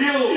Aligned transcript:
cidadania 0.00 0.29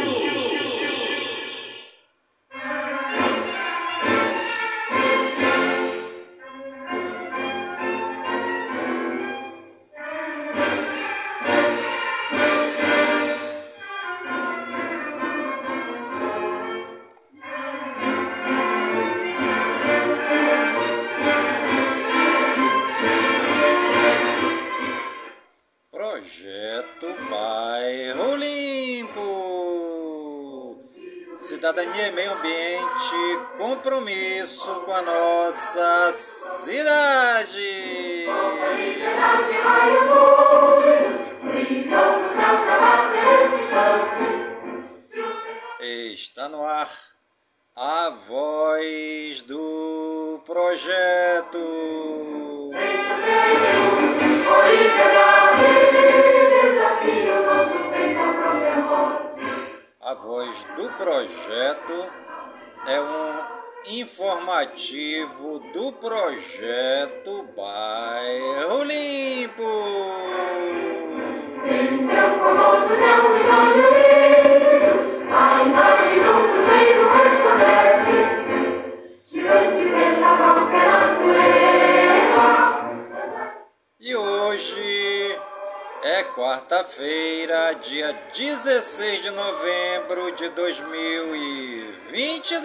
2022. 92.13 92.63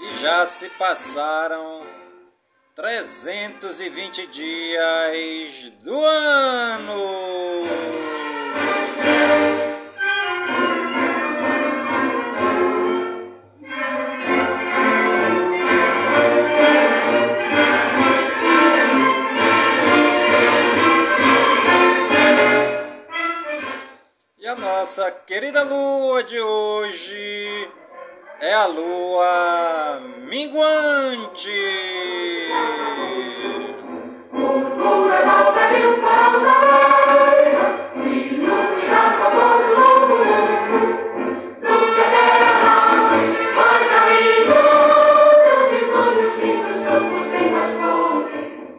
E 0.00 0.14
já 0.20 0.44
se 0.44 0.68
passaram 0.70 1.86
320 2.74 4.26
dias 4.26 5.70
do 5.84 6.04
ano. 6.04 7.45
Nossa 24.86 25.10
querida 25.26 25.64
lua 25.64 26.22
de 26.22 26.40
hoje 26.40 27.70
é 28.40 28.54
a 28.54 28.66
lua 28.66 30.00
minguante. 30.30 31.50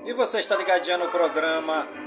E 0.05 0.13
você 0.13 0.39
está 0.39 0.55
ligadinha 0.55 0.97
no 0.97 1.09
programa 1.09 2.06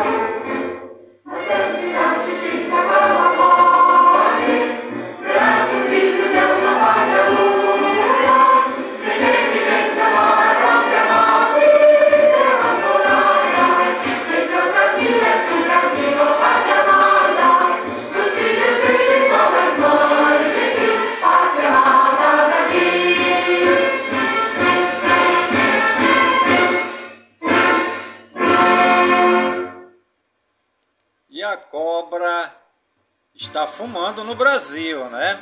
Está 33.61 33.67
fumando 33.67 34.23
no 34.23 34.33
Brasil, 34.33 35.05
né? 35.05 35.39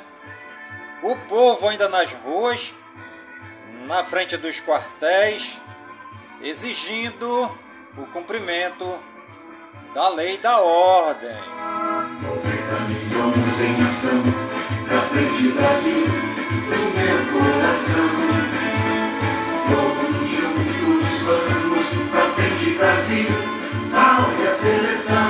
O 1.01 1.15
povo 1.15 1.69
ainda 1.69 1.87
nas 1.87 2.11
ruas, 2.11 2.75
na 3.87 4.03
frente 4.03 4.35
dos 4.35 4.59
quartéis, 4.59 5.57
exigindo 6.41 7.57
o 7.97 8.05
cumprimento 8.07 9.01
da 9.93 10.09
lei 10.09 10.37
da 10.37 10.59
ordem. 10.59 11.37
90 12.21 12.79
milhões 12.89 13.61
em 13.61 13.87
ação, 13.87 14.21
pra 14.85 15.01
frente 15.03 15.47
Brasil, 15.53 16.05
do 16.67 16.79
meu 16.97 17.19
coração. 17.31 18.09
Todos 19.69 20.29
juntos 20.29 21.19
vamos 21.21 21.87
pra 22.11 22.25
frente 22.31 22.71
Brasil, 22.71 23.29
salve 23.85 24.45
a 24.45 24.51
seleção. 24.51 25.28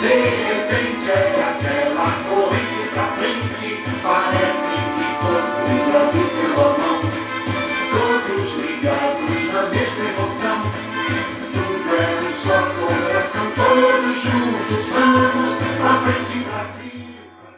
De 0.00 0.06
repente 0.06 1.10
é 1.10 1.14
aquela 1.44 2.08
corrente 2.26 2.88
pra 2.94 3.06
frente, 3.18 3.68
parece 4.02 4.72
que 4.96 5.06
todo 5.20 5.60
o 5.68 5.92
Brasil 5.92 6.26
pelo 6.30 6.68
mão. 6.78 7.00
Todos 7.92 8.48
ligados 8.54 9.42
na 9.52 9.62
mesma 9.64 10.04
emoção, 10.08 10.58
tudo 11.52 11.90
é 11.94 12.00
um 12.18 12.32
só 12.32 12.58
coração, 12.80 13.46
todos 13.54 14.16
juntos 14.22 14.84
vamos 14.88 15.50
pra 15.76 15.92
frente, 16.00 16.34
Brasil. 16.48 17.04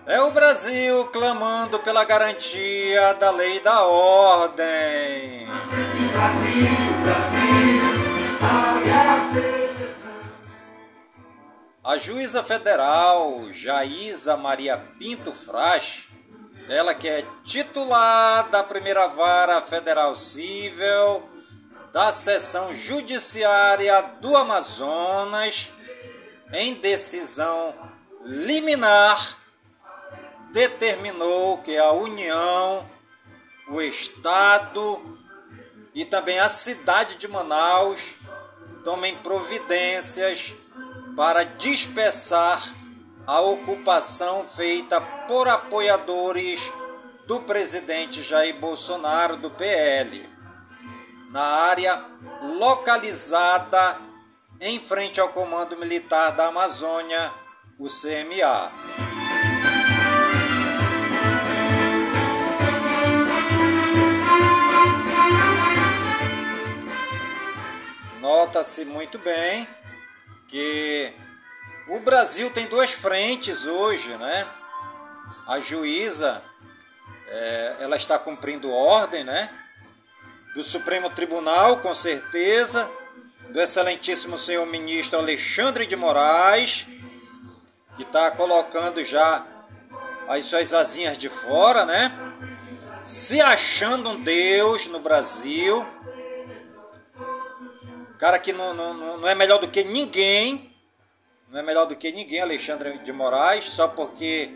É 0.04 0.20
o 0.20 0.30
Brasil 0.32 1.04
clamando 1.12 1.78
pela 1.78 2.04
garantia 2.04 3.14
da 3.20 3.30
lei 3.30 3.60
da 3.60 3.84
ordem. 3.84 5.46
Brasil, 6.12 6.66
Brasil, 7.04 7.62
a 11.84 11.98
juíza 11.98 12.44
federal 12.44 13.52
Jaísa 13.52 14.36
Maria 14.36 14.78
Pinto 14.98 15.32
Fraz, 15.32 16.06
ela 16.68 16.94
que 16.94 17.08
é 17.08 17.26
titular 17.44 18.48
da 18.50 18.62
primeira 18.62 19.08
vara 19.08 19.60
federal 19.60 20.14
civil 20.14 21.28
da 21.92 22.12
seção 22.12 22.74
judiciária 22.74 24.00
do 24.20 24.34
Amazonas, 24.36 25.72
em 26.52 26.74
decisão 26.74 27.74
liminar, 28.24 29.36
determinou 30.52 31.58
que 31.58 31.76
a 31.76 31.90
União, 31.92 32.88
o 33.68 33.82
Estado 33.82 35.18
e 35.94 36.04
também 36.04 36.38
a 36.38 36.48
cidade 36.48 37.16
de 37.16 37.26
Manaus 37.26 38.14
tomem 38.84 39.16
providências 39.16 40.54
para 41.16 41.44
dispersar 41.44 42.74
a 43.26 43.40
ocupação 43.40 44.44
feita 44.44 45.00
por 45.00 45.48
apoiadores 45.48 46.72
do 47.26 47.40
presidente 47.40 48.22
Jair 48.22 48.56
Bolsonaro 48.56 49.36
do 49.36 49.50
PL, 49.50 50.28
na 51.30 51.42
área 51.42 52.04
localizada 52.58 53.98
em 54.60 54.78
frente 54.78 55.20
ao 55.20 55.28
Comando 55.28 55.76
Militar 55.76 56.32
da 56.32 56.48
Amazônia, 56.48 57.32
o 57.78 57.88
CMA. 57.88 58.72
Nota-se 68.20 68.84
muito 68.84 69.18
bem 69.18 69.66
que 70.52 71.10
o 71.88 71.98
Brasil 72.00 72.50
tem 72.50 72.66
duas 72.66 72.92
frentes 72.92 73.64
hoje, 73.64 74.14
né? 74.18 74.46
A 75.46 75.58
juíza, 75.60 76.42
é, 77.26 77.76
ela 77.80 77.96
está 77.96 78.18
cumprindo 78.18 78.70
ordem, 78.70 79.24
né? 79.24 79.50
Do 80.54 80.62
Supremo 80.62 81.08
Tribunal, 81.08 81.78
com 81.78 81.94
certeza, 81.94 82.88
do 83.48 83.58
excelentíssimo 83.58 84.36
senhor 84.36 84.66
ministro 84.66 85.18
Alexandre 85.18 85.86
de 85.86 85.96
Moraes, 85.96 86.86
que 87.96 88.02
está 88.02 88.30
colocando 88.30 89.02
já 89.02 89.46
as 90.28 90.44
suas 90.44 90.74
asinhas 90.74 91.16
de 91.16 91.30
fora, 91.30 91.86
né? 91.86 92.12
Se 93.04 93.40
achando 93.40 94.10
um 94.10 94.22
Deus 94.22 94.86
no 94.86 95.00
Brasil. 95.00 95.86
Cara 98.22 98.38
que 98.38 98.52
não, 98.52 98.72
não, 98.72 99.16
não 99.16 99.28
é 99.28 99.34
melhor 99.34 99.58
do 99.58 99.66
que 99.66 99.82
ninguém, 99.82 100.72
não 101.48 101.58
é 101.58 101.62
melhor 101.64 101.86
do 101.86 101.96
que 101.96 102.12
ninguém, 102.12 102.40
Alexandre 102.40 102.96
de 102.98 103.12
Moraes, 103.12 103.64
só 103.64 103.88
porque 103.88 104.48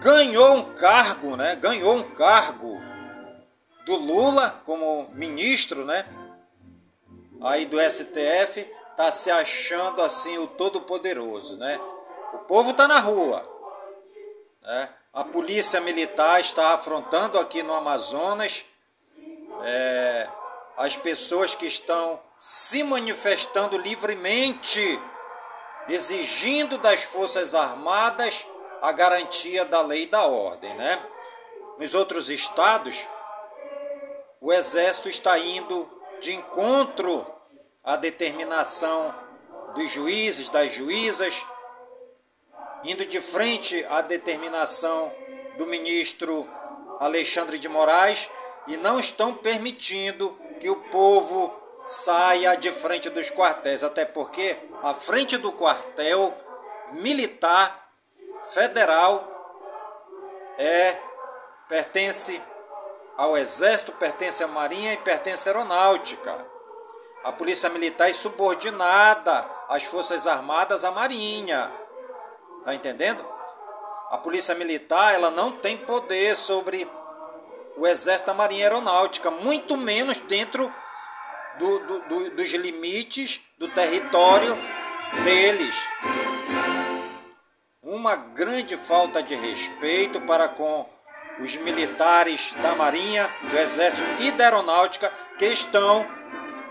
ganhou 0.00 0.54
um 0.54 0.72
cargo, 0.72 1.36
né? 1.36 1.56
Ganhou 1.56 1.96
um 1.96 2.04
cargo 2.14 2.80
do 3.84 3.96
Lula 3.96 4.62
como 4.64 5.10
ministro, 5.12 5.84
né? 5.84 6.06
Aí 7.42 7.66
do 7.66 7.78
STF, 7.78 8.66
tá 8.96 9.12
se 9.12 9.30
achando 9.30 10.00
assim 10.00 10.38
o 10.38 10.46
todo 10.46 10.80
poderoso, 10.80 11.58
né? 11.58 11.78
O 12.32 12.38
povo 12.38 12.72
tá 12.72 12.88
na 12.88 12.98
rua, 12.98 13.46
né? 14.62 14.88
A 15.12 15.22
polícia 15.22 15.82
militar 15.82 16.40
está 16.40 16.72
afrontando 16.72 17.38
aqui 17.38 17.62
no 17.62 17.74
Amazonas 17.74 18.64
é, 19.62 20.26
as 20.78 20.96
pessoas 20.96 21.54
que 21.54 21.66
estão 21.66 22.26
se 22.38 22.84
manifestando 22.84 23.76
livremente 23.76 25.00
exigindo 25.88 26.78
das 26.78 27.02
Forças 27.02 27.54
Armadas 27.54 28.46
a 28.80 28.92
garantia 28.92 29.64
da 29.64 29.80
lei 29.82 30.02
e 30.02 30.06
da 30.06 30.24
ordem, 30.26 30.72
né? 30.74 31.02
Nos 31.78 31.94
outros 31.94 32.28
estados, 32.28 33.08
o 34.40 34.52
exército 34.52 35.08
está 35.08 35.38
indo 35.38 35.90
de 36.20 36.34
encontro 36.34 37.26
à 37.82 37.96
determinação 37.96 39.14
dos 39.74 39.90
juízes, 39.90 40.48
das 40.48 40.72
juízas, 40.72 41.44
indo 42.84 43.04
de 43.06 43.20
frente 43.20 43.84
à 43.88 44.00
determinação 44.00 45.12
do 45.56 45.66
ministro 45.66 46.48
Alexandre 47.00 47.58
de 47.58 47.68
Moraes 47.68 48.28
e 48.66 48.76
não 48.76 49.00
estão 49.00 49.34
permitindo 49.34 50.36
que 50.60 50.68
o 50.68 50.76
povo 50.90 51.67
saia 51.88 52.54
de 52.54 52.70
frente 52.70 53.08
dos 53.08 53.30
quartéis, 53.30 53.82
até 53.82 54.04
porque 54.04 54.56
a 54.82 54.92
frente 54.92 55.38
do 55.38 55.50
quartel 55.50 56.36
militar 56.92 57.88
federal 58.52 59.26
é 60.58 60.96
pertence 61.66 62.40
ao 63.16 63.36
exército, 63.36 63.92
pertence 63.92 64.44
à 64.44 64.46
marinha 64.46 64.92
e 64.92 64.98
pertence 64.98 65.48
à 65.48 65.52
aeronáutica. 65.52 66.46
A 67.24 67.32
polícia 67.32 67.68
militar 67.70 68.08
é 68.08 68.12
subordinada 68.12 69.44
às 69.68 69.84
forças 69.84 70.26
armadas, 70.26 70.84
à 70.84 70.90
marinha. 70.90 71.72
Tá 72.64 72.74
entendendo? 72.74 73.26
A 74.10 74.18
polícia 74.18 74.54
militar, 74.54 75.14
ela 75.14 75.30
não 75.30 75.52
tem 75.52 75.76
poder 75.76 76.36
sobre 76.36 76.88
o 77.76 77.86
exército, 77.86 78.30
a 78.30 78.34
marinha 78.34 78.66
a 78.66 78.68
aeronáutica, 78.68 79.30
muito 79.30 79.76
menos 79.76 80.18
dentro 80.20 80.72
do, 81.58 81.78
do, 81.80 82.00
do, 82.08 82.30
dos 82.36 82.52
limites 82.52 83.40
do 83.58 83.68
território 83.68 84.56
deles. 85.24 85.74
Uma 87.82 88.16
grande 88.16 88.76
falta 88.76 89.22
de 89.22 89.34
respeito 89.34 90.20
para 90.22 90.48
com 90.48 90.88
os 91.40 91.56
militares 91.56 92.54
da 92.62 92.74
Marinha, 92.74 93.28
do 93.50 93.56
Exército 93.56 94.02
e 94.20 94.30
da 94.32 94.44
Aeronáutica 94.44 95.12
que 95.38 95.46
estão 95.46 96.06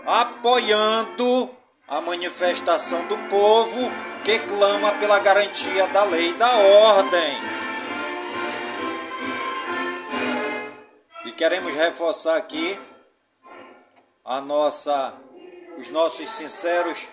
apoiando 0.06 1.50
a 1.86 2.00
manifestação 2.00 3.06
do 3.06 3.16
povo 3.28 3.90
que 4.24 4.38
clama 4.40 4.92
pela 4.98 5.18
garantia 5.18 5.86
da 5.88 6.04
lei 6.04 6.30
e 6.30 6.34
da 6.34 6.56
ordem. 6.56 7.58
E 11.24 11.32
queremos 11.32 11.74
reforçar 11.74 12.36
aqui 12.36 12.78
a 14.28 14.42
nossa, 14.42 15.14
os 15.78 15.88
nossos 15.88 16.28
sinceros 16.28 17.08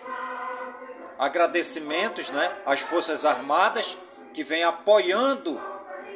agradecimentos 1.18 2.30
né, 2.30 2.58
às 2.66 2.82
Forças 2.82 3.24
Armadas 3.24 3.98
que 4.34 4.44
vem 4.44 4.66
apoiando 4.66 5.62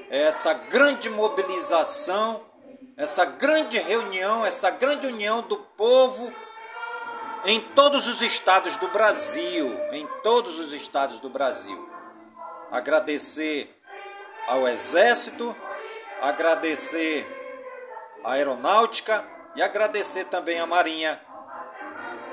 essa 0.10 0.54
grande 0.54 1.10
mobilização, 1.10 2.44
essa 2.98 3.24
grande 3.24 3.80
reunião, 3.80 4.46
essa 4.46 4.72
grande 4.72 5.08
união 5.08 5.42
do 5.42 5.56
povo 5.56 6.34
em 7.46 7.62
todos 7.62 8.06
os 8.06 8.22
estados 8.22 8.76
do 8.76 8.90
Brasil, 8.90 9.80
em 9.94 10.06
todos 10.22 10.60
os 10.60 10.74
estados 10.74 11.22
do 11.22 11.30
Brasil. 11.30 11.90
Agradecer 12.70 13.74
ao 14.50 14.68
Exército, 14.68 15.56
agradecer 16.22 17.26
à 18.22 18.34
Aeronáutica, 18.34 19.39
e 19.56 19.62
agradecer 19.62 20.26
também 20.26 20.60
à 20.60 20.66
Marinha 20.66 21.20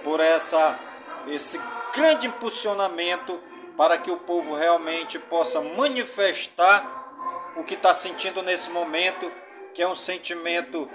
por 0.04 0.20
essa, 0.20 0.78
esse 1.26 1.60
grande 1.94 2.26
impulsionamento 2.26 3.42
para 3.76 3.98
que 3.98 4.10
o 4.10 4.18
povo 4.18 4.54
realmente 4.54 5.18
possa 5.18 5.60
manifestar 5.60 7.52
o 7.56 7.64
que 7.64 7.74
está 7.74 7.92
sentindo 7.94 8.42
nesse 8.42 8.70
momento, 8.70 9.30
que 9.74 9.82
é 9.82 9.88
um 9.88 9.94
sentimento 9.94 10.88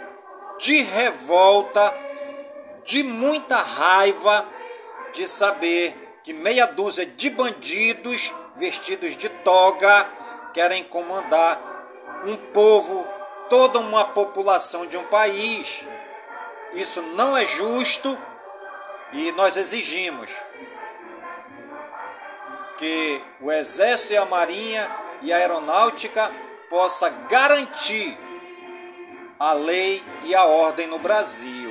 de 0.60 0.82
revolta, 0.84 1.94
de 2.86 3.04
muita 3.04 3.58
raiva, 3.58 4.48
de 5.13 5.28
saber 5.28 6.20
que 6.24 6.34
meia 6.34 6.68
dúzia 6.68 7.06
de 7.06 7.30
bandidos 7.30 8.34
vestidos 8.56 9.18
de 9.18 9.28
toga 9.30 10.10
querem 10.54 10.84
comandar 10.84 11.60
um 12.25 12.36
povo, 12.36 13.08
toda 13.50 13.80
uma 13.80 14.06
população 14.06 14.86
de 14.86 14.98
um 14.98 15.06
país. 15.06 15.86
Isso 16.74 17.01
não 17.01 17.36
é 17.36 17.46
justo 17.46 18.18
e 19.13 19.32
nós 19.34 19.58
exigimos 19.58 20.32
que 22.78 23.22
o 23.40 23.51
Exército 23.51 24.13
e 24.13 24.18
a 24.18 24.25
Marinha 24.25 24.90
e 25.22 25.32
a 25.32 25.38
Aeronáutica 25.38 26.32
possa 26.70 27.10
garantir 27.10 28.18
a 29.40 29.54
lei 29.54 30.04
e 30.24 30.34
a 30.34 30.46
ordem 30.46 30.88
no 30.88 30.98
Brasil. 31.00 31.71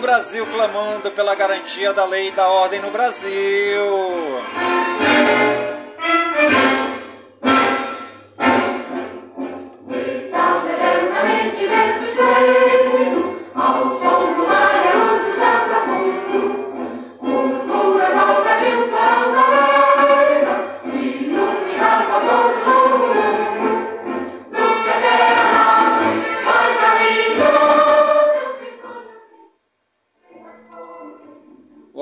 Brasil 0.00 0.46
clamando 0.46 1.10
pela 1.12 1.34
garantia 1.34 1.92
da 1.92 2.04
lei 2.04 2.28
e 2.28 2.32
da 2.32 2.48
ordem 2.48 2.80
no 2.80 2.90
Brasil. 2.90 4.40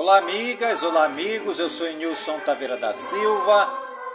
Olá, 0.01 0.19
amigas, 0.19 0.81
olá, 0.81 1.03
amigos. 1.03 1.59
Eu 1.59 1.69
sou 1.69 1.85
Nilson 1.91 2.39
Taveira 2.39 2.77
da 2.77 2.93
Silva, 2.93 3.69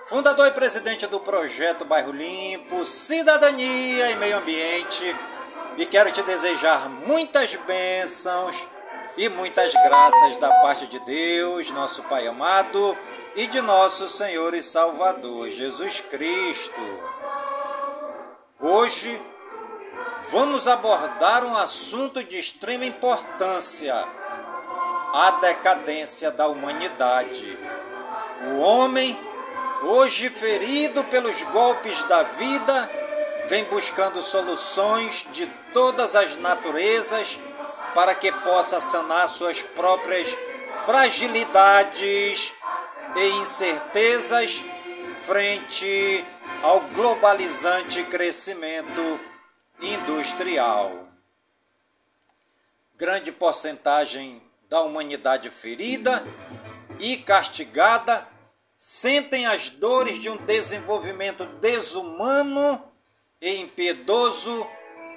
fundador 0.07 0.47
e 0.49 0.53
presidente 0.53 1.07
do 1.07 1.21
projeto 1.21 1.85
Bairro 1.85 2.11
Limpo, 2.11 2.87
Cidadania 2.87 4.11
e 4.11 4.17
Meio 4.17 4.39
Ambiente. 4.39 5.15
E 5.77 5.85
quero 5.85 6.11
te 6.11 6.23
desejar 6.23 6.89
muitas 6.89 7.55
bênçãos 7.57 8.67
e 9.19 9.29
muitas 9.29 9.75
graças 9.75 10.39
da 10.39 10.49
parte 10.63 10.87
de 10.87 10.99
Deus, 11.01 11.71
nosso 11.73 12.03
Pai 12.05 12.27
amado, 12.27 12.97
e 13.37 13.47
de 13.47 13.61
nosso 13.61 14.09
Senhor 14.09 14.55
e 14.55 14.63
Salvador 14.63 15.51
Jesus 15.51 16.01
Cristo. 16.01 16.81
Hoje 18.59 19.21
vamos 20.31 20.67
abordar 20.67 21.45
um 21.45 21.55
assunto 21.55 22.25
de 22.25 22.39
extrema 22.39 22.87
importância 22.87 24.14
a 25.15 25.31
decadência 25.31 26.33
da 26.33 26.49
humanidade. 26.49 27.57
O 28.49 28.59
homem, 28.59 29.17
hoje 29.83 30.29
ferido 30.29 31.05
pelos 31.05 31.41
golpes 31.45 32.03
da 32.03 32.25
vida, 32.25 32.91
vem 33.47 33.63
buscando 33.67 34.21
soluções 34.21 35.25
de 35.31 35.47
todas 35.73 36.17
as 36.17 36.35
naturezas 36.35 37.39
para 37.95 38.13
que 38.17 38.33
possa 38.33 38.81
sanar 38.81 39.29
suas 39.29 39.63
próprias 39.63 40.37
fragilidades 40.85 42.53
e 43.15 43.29
incertezas 43.41 44.65
frente 45.21 46.27
ao 46.61 46.81
globalizante 46.89 48.03
crescimento 48.03 49.21
industrial. 49.81 51.07
Grande 52.97 53.31
porcentagem 53.31 54.43
da 54.69 54.83
humanidade 54.83 55.51
ferida 55.51 56.25
e 56.99 57.17
castigada 57.19 58.27
sentem 58.77 59.47
as 59.47 59.71
dores 59.71 60.21
de 60.21 60.29
um 60.29 60.37
desenvolvimento 60.37 61.47
desumano 61.61 62.93
e 63.41 63.61
impiedoso 63.61 64.69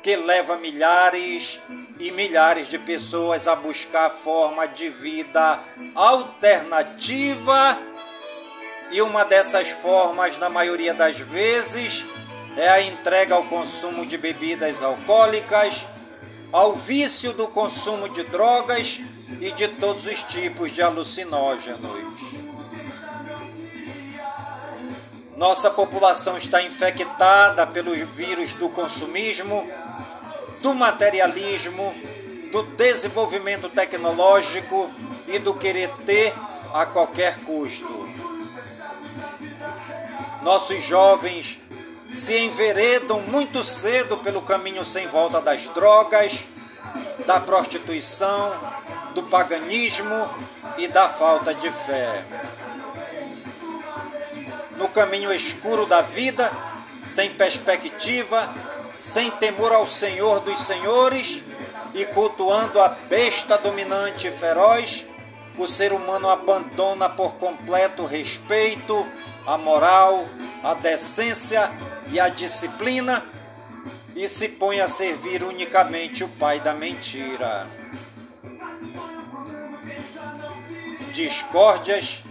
que 0.02 0.16
leva 0.16 0.58
milhares 0.58 1.60
e 2.00 2.12
milhares 2.12 2.68
de 2.68 2.78
pessoas 2.80 3.48
a 3.48 3.56
buscar 3.56 4.10
forma 4.10 4.68
de 4.68 4.90
vida 4.90 5.62
alternativa. 5.96 7.78
E 8.92 9.02
uma 9.02 9.26
dessas 9.26 9.70
formas, 9.70 10.38
na 10.38 10.50
maioria 10.50 10.94
das 10.94 11.20
vezes, 11.20 12.06
é 12.56 12.70
a 12.70 12.82
entrega 12.82 13.36
ao 13.36 13.46
consumo 13.46 14.06
de 14.06 14.18
bebidas 14.18 14.82
alcoólicas, 14.82 15.86
ao 16.52 16.74
vício 16.74 17.34
do 17.34 17.48
consumo 17.50 18.08
de 18.08 18.24
drogas 18.24 19.02
e 19.40 19.52
de 19.52 19.68
todos 19.68 20.06
os 20.06 20.24
tipos 20.24 20.72
de 20.72 20.82
alucinógenos. 20.82 22.22
Nossa 25.36 25.70
população 25.70 26.38
está 26.38 26.64
infectada 26.64 27.68
pelo 27.68 27.94
vírus 28.08 28.54
do 28.56 28.70
consumismo, 28.70 29.70
do 30.62 30.74
materialismo, 30.74 31.94
do 32.52 32.64
desenvolvimento 32.64 33.70
tecnológico 33.70 34.92
e 35.28 35.38
do 35.38 35.54
querer 35.54 35.90
ter 36.06 36.34
a 36.74 36.86
qualquer 36.86 37.40
custo. 37.44 38.08
Nossos 40.42 40.82
jovens 40.84 41.60
se 42.10 42.38
enveredam 42.40 43.22
muito 43.22 43.64
cedo 43.64 44.18
pelo 44.18 44.42
caminho 44.42 44.86
sem 44.86 45.08
volta 45.08 45.42
das 45.42 45.70
drogas, 45.70 46.48
da 47.26 47.40
prostituição, 47.40 48.77
do 49.18 49.24
paganismo 49.24 50.30
e 50.78 50.88
da 50.88 51.10
falta 51.10 51.52
de 51.52 51.72
fé. 51.72 52.24
No 54.78 54.88
caminho 54.90 55.34
escuro 55.34 55.88
da 55.88 56.04
vida, 56.04 56.52
sem 57.04 57.32
perspectiva, 57.32 58.54
sem 59.00 59.32
temor 59.32 59.74
ao 59.74 59.88
Senhor 59.88 60.40
dos 60.42 60.60
Senhores 60.60 61.44
e 61.96 62.06
cultuando 62.06 62.80
a 62.80 62.90
besta 62.90 63.58
dominante 63.58 64.28
e 64.28 64.32
feroz, 64.32 65.08
o 65.58 65.66
ser 65.66 65.94
humano 65.94 66.30
abandona 66.30 67.10
por 67.10 67.38
completo 67.38 68.04
o 68.04 68.08
respeito, 68.08 69.04
a 69.48 69.58
moral, 69.58 70.26
a 70.64 70.76
decência 70.76 71.72
e 72.12 72.20
a 72.20 72.30
disciplina 72.30 73.26
e 74.16 74.28
se 74.28 74.50
põe 74.50 74.80
a 74.80 74.88
servir 74.88 75.42
unicamente 75.42 76.24
o 76.24 76.30
pai 76.30 76.60
da 76.60 76.76
mentira. 76.76 77.87
Discórdias, 81.18 82.24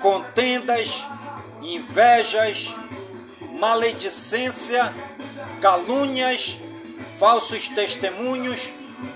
contendas, 0.00 1.04
invejas, 1.60 2.76
maledicência, 3.58 4.94
calúnias, 5.60 6.60
falsos 7.18 7.68
testemunhos 7.68 8.72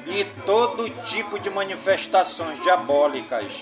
e 0.07 0.25
todo 0.45 0.91
tipo 1.05 1.39
de 1.39 1.49
manifestações 1.49 2.61
diabólicas. 2.61 3.53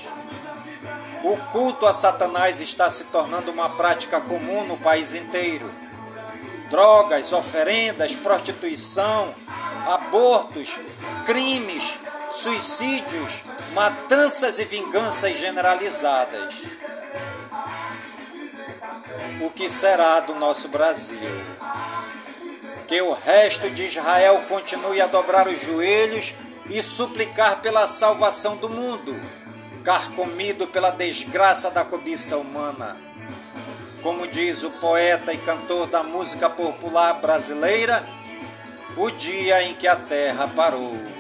O 1.23 1.37
culto 1.53 1.85
a 1.85 1.93
Satanás 1.93 2.63
está 2.63 2.91
se 2.91 3.05
tornando 3.05 3.53
uma 3.53 3.77
prática 3.77 4.23
comum 4.23 4.65
no 4.65 4.79
país 4.79 5.15
inteiro. 5.15 5.71
Drogas, 6.71 7.35
oferendas, 7.35 8.17
prostituição, 8.17 9.35
abortos, 9.87 10.81
crimes, 11.27 11.99
suicídios, 12.31 13.45
matanças 13.73 14.59
e 14.59 14.65
vinganças 14.65 15.39
generalizadas. 15.39 16.55
O 19.41 19.51
que 19.51 19.71
será 19.71 20.21
do 20.21 20.35
nosso 20.35 20.69
Brasil? 20.69 21.31
Que 22.87 23.01
o 23.01 23.13
resto 23.13 23.71
de 23.71 23.87
Israel 23.87 24.45
continue 24.49 25.01
a 25.01 25.07
dobrar 25.07 25.47
os 25.47 25.61
joelhos 25.61 26.35
e 26.69 26.83
suplicar 26.83 27.61
pela 27.61 27.87
salvação 27.87 28.57
do 28.57 28.69
mundo, 28.69 29.15
carcomido 29.85 30.67
pela 30.67 30.91
desgraça 30.91 31.71
da 31.71 31.85
cobiça 31.85 32.37
humana. 32.37 32.97
Como 34.03 34.27
diz 34.27 34.65
o 34.65 34.71
poeta 34.71 35.33
e 35.33 35.39
cantor 35.39 35.87
da 35.87 36.03
música 36.03 36.51
popular 36.51 37.15
brasileira, 37.15 38.05
o 38.97 39.11
dia 39.11 39.63
em 39.63 39.75
que 39.75 39.87
a 39.87 39.95
terra 39.95 40.49
parou. 40.49 41.20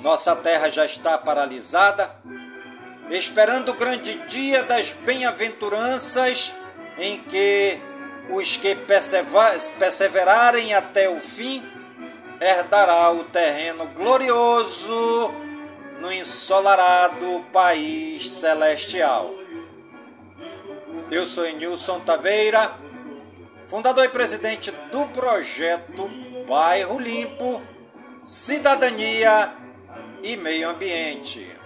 Nossa 0.00 0.36
terra 0.36 0.70
já 0.70 0.86
está 0.86 1.18
paralisada, 1.18 2.08
esperando 3.10 3.70
o 3.70 3.74
grande 3.74 4.14
dia 4.28 4.62
das 4.62 4.92
bem-aventuranças 4.92 6.54
em 6.96 7.20
que 7.24 7.80
os 8.30 8.56
que 8.56 8.76
perseverarem 9.78 10.72
até 10.72 11.08
o 11.08 11.18
fim 11.20 11.64
herdará 12.40 13.10
o 13.10 13.24
terreno 13.24 13.88
glorioso 13.88 15.34
no 16.00 16.12
ensolarado 16.12 17.44
país 17.52 18.30
celestial. 18.30 19.34
Eu 21.10 21.26
sou 21.26 21.44
Nilson 21.44 21.98
Taveira, 22.00 22.72
fundador 23.66 24.04
e 24.04 24.10
presidente 24.10 24.70
do 24.92 25.06
projeto 25.08 26.08
Bairro 26.46 27.00
Limpo, 27.00 27.60
Cidadania 28.22 29.67
e 30.22 30.36
meio 30.36 30.70
ambiente. 30.70 31.58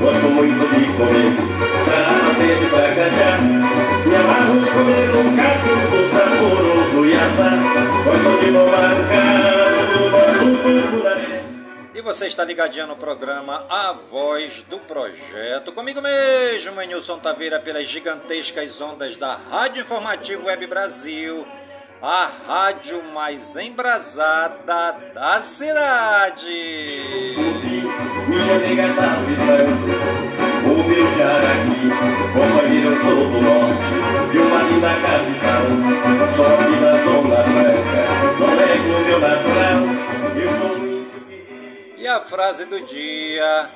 Gosto 0.00 0.28
muito 0.28 0.68
de 0.68 0.86
comer 0.96 1.32
sarapé 1.84 2.54
de 2.60 2.66
bacajá 2.66 3.38
Me 4.06 4.16
amarro 4.16 4.60
de 4.60 4.70
comer 4.70 5.16
um 5.16 5.36
casco 5.36 5.68
do 5.90 6.08
saboroso 6.10 7.06
iaçá 7.06 7.50
Gosto 8.04 8.30
de 8.38 8.52
tomar 8.52 8.92
um 8.94 9.08
caldo 9.08 9.98
do 9.98 10.10
nosso 10.10 11.28
e 11.94 12.00
você 12.00 12.28
está 12.28 12.44
ligadinho 12.44 12.86
no 12.86 12.94
programa 12.94 13.66
A 13.68 13.92
Voz 13.92 14.62
do 14.62 14.78
Projeto. 14.78 15.72
Comigo 15.72 16.00
mesmo, 16.00 16.80
Nilson 16.80 17.18
Taveira, 17.18 17.58
pelas 17.58 17.88
gigantescas 17.88 18.80
ondas 18.80 19.16
da 19.16 19.34
Rádio 19.34 19.82
Informativo 19.82 20.46
Web 20.46 20.64
Brasil 20.68 21.44
a 22.00 22.30
rádio 22.46 23.02
mais 23.12 23.56
embrasada 23.56 24.92
da 25.12 25.42
cidade. 25.42 27.02
Minha 28.28 28.58
nega 28.58 28.94
tá 28.94 29.18
o 30.64 30.84
meu 30.84 31.10
jaraqui, 31.16 31.88
companheiro 32.34 32.92
eu 32.92 33.02
sou 33.02 33.16
do 33.16 33.40
norte, 33.40 34.30
de 34.30 34.38
uma 34.38 34.62
linda 34.62 34.88
capital, 35.00 35.64
sou 36.36 36.46
aqui 36.46 36.76
da 36.80 36.92
zona 37.04 37.44
franca, 37.44 38.02
não 38.38 38.50
nego 38.56 38.88
meu 39.04 39.18
natural, 39.18 39.78
eu 40.36 40.50
sou 40.58 41.96
E 41.96 42.06
a 42.06 42.20
frase 42.20 42.66
do 42.66 42.80
dia, 42.86 43.70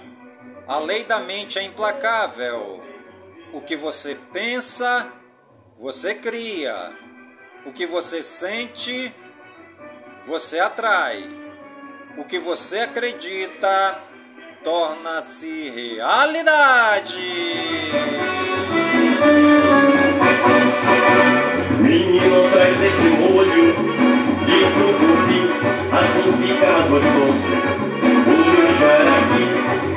a 0.68 0.78
lei 0.78 1.04
da 1.04 1.18
mente 1.20 1.58
é 1.58 1.62
implacável, 1.62 2.82
o 3.52 3.60
que 3.60 3.74
você 3.74 4.14
pensa, 4.32 5.12
você 5.78 6.14
cria. 6.14 7.01
O 7.64 7.72
que 7.72 7.86
você 7.86 8.22
sente, 8.22 9.12
você 10.26 10.58
atrai. 10.58 11.30
O 12.16 12.24
que 12.24 12.38
você 12.38 12.80
acredita, 12.80 13.98
torna-se 14.64 15.70
realidade. 15.70 17.16
Menino, 21.80 22.50
traz 22.52 22.82
esse 22.82 23.08
molho 23.20 23.74
de 24.44 24.58
tucupi, 24.74 25.40
assim 25.92 26.32
fica 26.42 26.72
gostoso. 26.88 27.52
O 28.26 28.34
meu 28.50 28.68
jaraqui, 28.74 29.44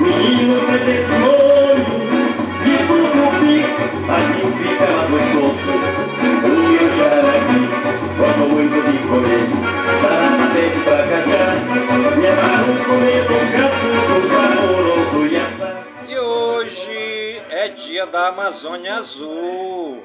menino, 0.03 0.65
traz 0.67 0.88
esse 0.88 1.12
molho 1.19 1.35
e 15.27 15.38
assado. 15.38 15.86
E 16.08 16.18
hoje 16.18 17.42
é 17.50 17.70
dia 17.70 18.06
da 18.06 18.27
Amazônia 18.27 18.94
Azul. 18.94 20.04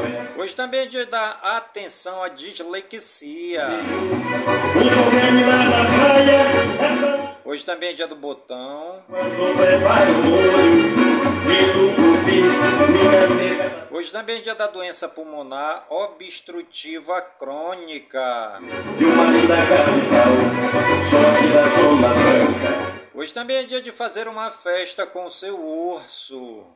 É. 0.00 0.40
Hoje 0.40 0.56
também 0.56 0.80
é 0.80 0.86
dia 0.86 1.04
da 1.06 1.36
atenção 1.56 2.22
à 2.22 2.28
dislexia. 2.28 3.68
Essa 4.80 5.02
Hoje 7.44 7.64
também 7.66 7.90
é 7.90 7.92
dia 7.92 8.06
do 8.06 8.16
botão. 8.16 9.02
quando 11.46 12.01
Hoje 13.90 14.10
também 14.10 14.38
é 14.38 14.40
dia 14.40 14.54
da 14.54 14.66
doença 14.66 15.08
pulmonar 15.08 15.84
obstrutiva 15.88 17.20
crônica. 17.38 18.60
Hoje 23.14 23.32
também 23.32 23.56
é 23.58 23.62
dia 23.62 23.80
de 23.80 23.92
fazer 23.92 24.26
uma 24.26 24.50
festa 24.50 25.06
com 25.06 25.26
o 25.26 25.30
seu 25.30 25.56
urso. 25.56 26.66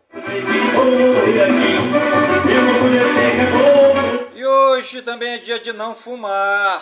E 4.35 4.47
hoje 4.47 5.03
também 5.03 5.31
é 5.31 5.39
dia 5.39 5.59
de 5.59 5.73
não 5.73 5.95
fumar. 5.95 6.81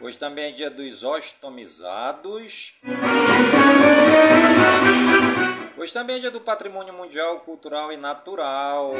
Hoje 0.00 0.16
também 0.16 0.44
é 0.44 0.52
dia 0.52 0.70
dos 0.70 1.02
ostomizados. 1.02 2.74
Hoje 5.76 5.92
também 5.92 6.16
é 6.16 6.18
dia 6.20 6.30
do 6.30 6.40
patrimônio 6.40 6.94
mundial, 6.94 7.40
cultural 7.40 7.92
e 7.92 7.96
natural. 7.96 8.94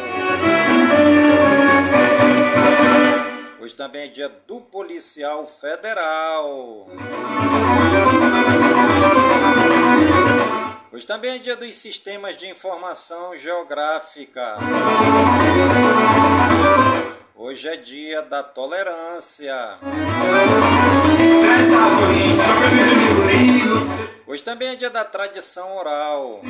Hoje 3.60 3.76
também 3.76 4.02
é 4.02 4.08
dia 4.08 4.28
do 4.28 4.60
policial 4.60 5.46
federal. 5.46 6.88
Hoje 10.90 11.06
também 11.06 11.36
é 11.36 11.38
dia 11.38 11.54
dos 11.54 11.76
sistemas 11.76 12.36
de 12.36 12.48
informação 12.48 13.36
geográfica. 13.36 14.56
Hoje 17.58 17.68
é 17.70 17.76
dia 17.76 18.22
da 18.22 18.40
tolerância. 18.40 19.78
Hoje 24.28 24.42
também 24.44 24.68
é 24.68 24.76
dia 24.76 24.90
da 24.90 25.04
tradição 25.04 25.76
oral. 25.76 26.40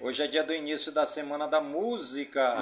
Hoje 0.00 0.22
é 0.24 0.26
dia 0.26 0.42
do 0.42 0.52
início 0.52 0.90
da 0.90 1.06
Semana 1.06 1.46
da 1.46 1.60
Música. 1.60 2.56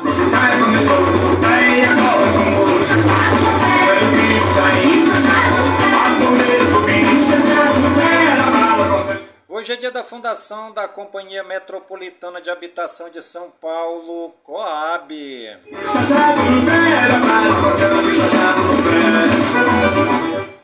Hoje 9.57 9.73
é 9.73 9.77
dia 9.77 9.91
da 9.91 10.05
fundação 10.05 10.71
da 10.71 10.87
Companhia 10.87 11.43
Metropolitana 11.43 12.43
de 12.43 12.51
Habitação 12.51 13.09
de 13.09 13.23
São 13.23 13.51
Paulo, 13.51 14.35
Coab. 14.45 15.15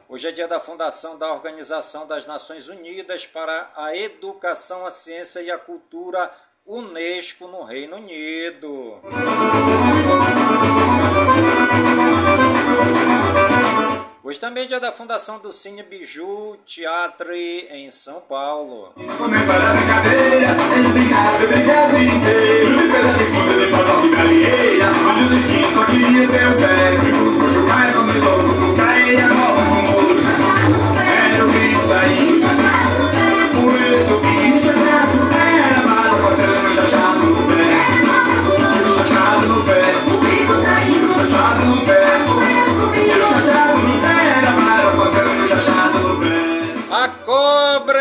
Hoje 0.07 0.29
é 0.29 0.33
dia 0.33 0.47
da 0.47 0.61
fundação 0.61 1.17
da 1.17 1.33
Organização 1.33 2.07
das 2.07 2.27
Nações 2.27 2.69
Unidas 2.69 3.25
para 3.25 3.71
a 3.75 3.97
Educação, 3.97 4.85
a 4.85 4.91
Ciência 4.91 5.41
e 5.41 5.51
a 5.51 5.57
Cultura, 5.57 6.31
Unesco, 6.67 7.49
no 7.49 7.65
Reino 7.65 7.97
Unido. 7.97 9.01
Hoje 14.25 14.39
também 14.39 14.63
é 14.63 14.67
dia 14.69 14.79
da 14.79 14.93
fundação 14.93 15.41
do 15.41 15.53
Cine 15.53 15.83
Biju 15.83 16.57
Teatre 16.65 17.67
em 17.73 17.91
São 17.91 18.21
Paulo. 18.21 18.93
A 18.97 19.75
brincadeira. 19.75 20.57
E. 32.05 32.32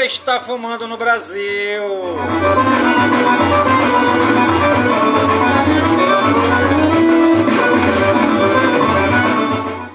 está 0.06 0.40
fumando 0.40 0.88
no 0.88 0.98
Brasil. 0.98 1.84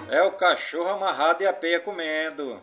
É 0.08 0.22
o 0.22 0.32
cachorro 0.32 0.90
amarrado 0.90 1.42
e 1.42 1.46
a 1.46 1.52
peia 1.52 1.80
comendo. 1.80 2.62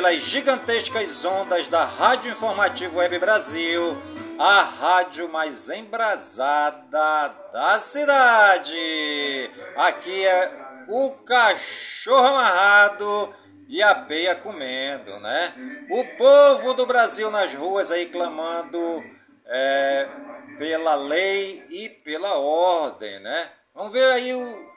Pelas 0.00 0.22
gigantescas 0.22 1.26
ondas 1.26 1.68
da 1.68 1.84
Rádio 1.84 2.32
Informativo 2.32 2.96
Web 2.96 3.18
Brasil, 3.18 3.94
a 4.38 4.62
rádio 4.62 5.28
mais 5.28 5.68
embrasada 5.68 7.36
da 7.52 7.78
cidade. 7.78 9.50
Aqui 9.76 10.24
é 10.24 10.52
o 10.88 11.10
cachorro 11.26 12.28
amarrado 12.28 13.34
e 13.68 13.82
a 13.82 13.94
peia 13.94 14.34
comendo, 14.34 15.20
né? 15.20 15.52
O 15.90 16.02
povo 16.16 16.72
do 16.72 16.86
Brasil 16.86 17.30
nas 17.30 17.52
ruas 17.52 17.90
aí 17.90 18.06
clamando 18.06 19.04
é, 19.48 20.08
pela 20.56 20.94
lei 20.94 21.62
e 21.68 21.90
pela 21.90 22.38
ordem, 22.38 23.20
né? 23.20 23.50
Vamos 23.74 23.92
ver 23.92 24.10
aí 24.12 24.32
o, 24.32 24.70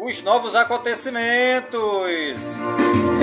os 0.00 0.20
novos 0.20 0.54
acontecimentos. 0.54 1.80
Hoje 1.80 3.17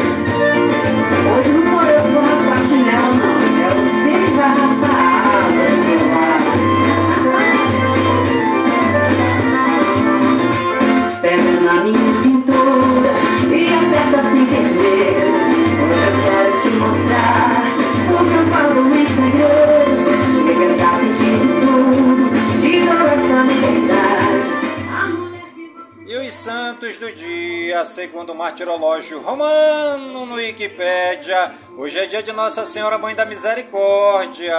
santos 26.46 27.00
do 27.00 27.12
dia, 27.12 27.84
segundo 27.86 28.32
o 28.32 28.36
martirológio 28.36 29.20
romano 29.20 30.28
no 30.28 30.36
Wikipédia, 30.36 31.56
hoje 31.76 31.98
é 31.98 32.06
dia 32.06 32.22
de 32.22 32.32
Nossa 32.32 32.64
Senhora 32.64 33.00
Mãe 33.00 33.16
da 33.16 33.26
Misericórdia, 33.26 34.56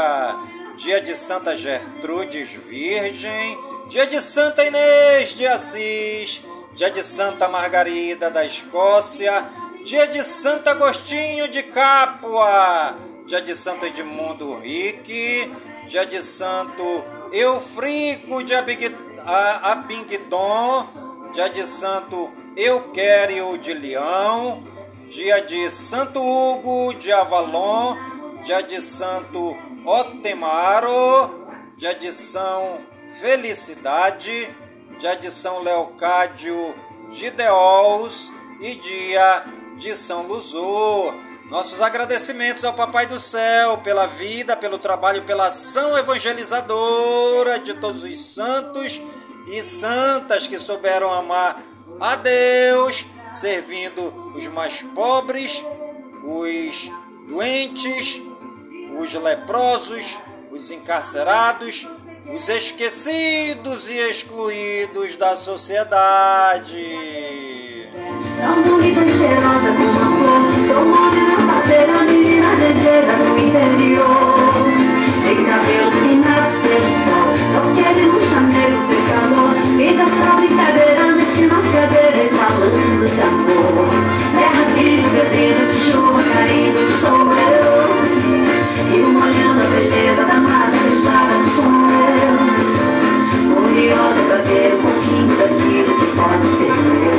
dia 0.76 1.00
de 1.00 1.14
Santa 1.14 1.54
Gertrudes 1.54 2.54
Virgem, 2.68 3.56
dia 3.88 4.04
de 4.04 4.20
Santa 4.20 4.64
Inês 4.64 5.28
de 5.28 5.46
Assis, 5.46 6.42
dia 6.74 6.90
de 6.90 7.04
Santa 7.04 7.48
Margarida 7.48 8.32
da 8.32 8.44
Escócia, 8.44 9.44
dia 9.84 10.08
de 10.08 10.22
Santo 10.24 10.66
Agostinho 10.66 11.46
de 11.46 11.62
Capua, 11.62 12.96
dia 13.28 13.40
de 13.40 13.54
Santo 13.54 13.86
Edmundo 13.86 14.58
Rique, 14.58 15.48
dia 15.86 16.04
de 16.04 16.20
Santo 16.20 17.04
Eufrico 17.30 18.42
de 18.42 18.54
Abingdon, 19.62 21.05
dia 21.32 21.48
de 21.48 21.66
Santo 21.66 22.32
Euquério 22.56 23.58
de 23.58 23.74
Leão, 23.74 24.64
dia 25.10 25.40
de 25.40 25.70
Santo 25.70 26.20
Hugo 26.20 26.94
de 26.94 27.12
Avalon, 27.12 27.96
dia 28.44 28.62
de 28.62 28.80
Santo 28.80 29.56
Otemaro, 29.84 31.46
dia 31.76 31.94
de 31.94 32.12
São 32.12 32.80
Felicidade, 33.20 34.48
dia 34.98 35.14
de 35.14 35.30
São 35.30 35.60
Leocádio 35.60 36.74
de 37.10 37.30
Deols 37.30 38.32
e 38.60 38.74
dia 38.74 39.44
de 39.78 39.94
São 39.94 40.26
Luzor. 40.26 41.14
Nossos 41.50 41.80
agradecimentos 41.80 42.64
ao 42.64 42.74
Papai 42.74 43.06
do 43.06 43.20
Céu 43.20 43.78
pela 43.78 44.06
vida, 44.06 44.56
pelo 44.56 44.78
trabalho, 44.78 45.22
pela 45.22 45.46
ação 45.46 45.96
evangelizadora 45.96 47.60
de 47.60 47.74
todos 47.74 48.02
os 48.02 48.34
santos 48.34 49.00
e 49.46 49.62
santas 49.62 50.46
que 50.46 50.58
souberam 50.58 51.12
amar 51.12 51.62
a 52.00 52.16
Deus, 52.16 53.06
servindo 53.32 54.32
os 54.34 54.46
mais 54.48 54.82
pobres, 54.82 55.64
os 56.24 56.90
doentes, 57.28 58.22
os 58.98 59.14
leprosos, 59.14 60.18
os 60.50 60.70
encarcerados, 60.70 61.88
os 62.34 62.48
esquecidos 62.48 63.88
e 63.88 64.10
excluídos 64.10 65.16
da 65.16 65.36
sociedade. 65.36 67.16
Fiz 79.96 80.04
essa 80.04 80.36
brincadeira, 80.36 81.16
meti 81.16 81.46
nas 81.46 81.64
cadeiras 81.72 82.28
Falando 82.36 83.08
de 83.10 83.20
amor. 83.22 83.88
Terra 84.36 84.64
que 84.74 85.02
sedenta 85.02 85.64
de 85.64 85.76
chuva 85.90 86.22
caindo 86.34 86.80
Sou 87.00 87.32
eu 87.32 87.88
E 88.92 88.98
molhando 89.10 89.62
a 89.62 89.66
beleza 89.70 90.24
da 90.26 90.34
mata 90.34 90.76
fechada 90.76 91.32
Sou 91.56 91.72
eu 92.12 92.36
Curiosa 93.54 94.20
pra 94.24 94.38
ter 94.42 94.74
um 94.74 94.82
pouquinho 94.82 95.32
daquilo 95.38 95.92
que 95.98 96.06
pode 96.14 96.46
ser 96.58 96.76
meu. 96.76 97.16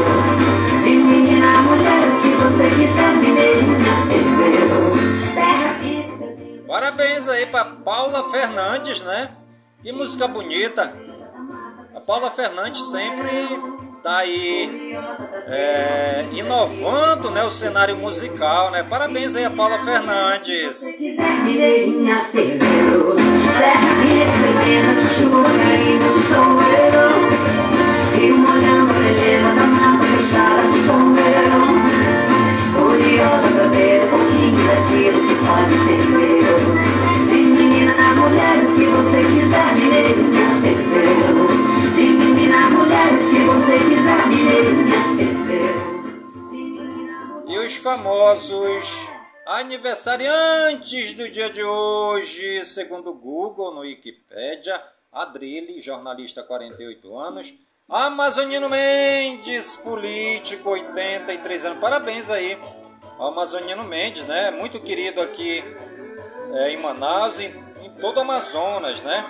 De 0.84 0.92
menina 0.92 1.48
a 1.48 1.62
mulher, 1.64 2.04
o 2.10 2.22
que 2.22 2.30
você 2.44 2.70
quiser, 2.70 3.12
que 3.20 3.30
sedenta 3.34 3.88
Parabéns 6.68 7.28
aí 7.28 7.48
para 7.48 7.66
Paula 7.66 8.30
Fernandes, 8.30 9.02
né? 9.02 9.30
Que 9.82 9.92
música 9.92 10.28
bonita. 10.28 11.07
Paula 12.08 12.32
Fernandes 12.32 12.90
sempre 12.90 13.30
tá 14.02 14.20
aí 14.20 14.96
é, 15.46 16.26
inovando 16.32 17.30
né, 17.32 17.44
o 17.44 17.52
cenário 17.52 17.98
musical, 17.98 18.72
né? 18.72 18.82
Parabéns 18.82 19.36
aí 19.36 19.44
a 19.44 19.50
Paula 19.50 19.78
Fernandes. 19.80 20.78
Se 20.78 20.94
quiser, 20.94 21.44
chuva 25.18 25.50
E 28.16 28.32
a 28.32 28.86
beleza 28.94 29.54
da 29.54 29.68
mata 29.68 30.06
fechada, 30.06 30.64
Curiosa 32.74 33.48
pra 33.50 33.68
ver 33.68 34.06
um 34.06 34.08
pouquinho 34.08 34.66
daquilo 34.66 35.28
que 35.28 35.36
pode 35.46 35.74
ser 35.74 36.00
meu 36.08 36.58
De 37.28 37.36
menina 37.36 37.92
a 37.92 38.16
mulher, 38.16 38.64
o 38.64 38.76
que 38.76 38.86
você 38.86 39.18
quiser, 39.24 39.76
mineirinha, 39.76 40.57
famosos 47.88 49.10
aniversariantes 49.46 51.14
do 51.14 51.32
dia 51.32 51.50
de 51.50 51.64
hoje, 51.64 52.66
segundo 52.66 53.12
o 53.12 53.18
Google, 53.18 53.74
no 53.74 53.80
Wikipedia, 53.80 54.84
Adrilles, 55.10 55.86
jornalista 55.86 56.44
48 56.44 57.18
anos, 57.18 57.54
Amazonino 57.88 58.68
Mendes, 58.68 59.78
político 59.78 60.72
83 60.72 61.64
anos. 61.64 61.80
Parabéns 61.80 62.30
aí 62.30 62.60
Amazonino 63.18 63.86
Mendes, 63.86 64.26
né? 64.26 64.52
Muito 64.52 64.82
querido 64.82 65.22
aqui 65.22 65.64
é, 66.56 66.72
em 66.72 66.78
Manaus 66.78 67.40
e 67.40 67.46
em 67.46 67.90
todo 68.02 68.18
o 68.18 68.20
Amazonas, 68.20 69.02
né? 69.02 69.26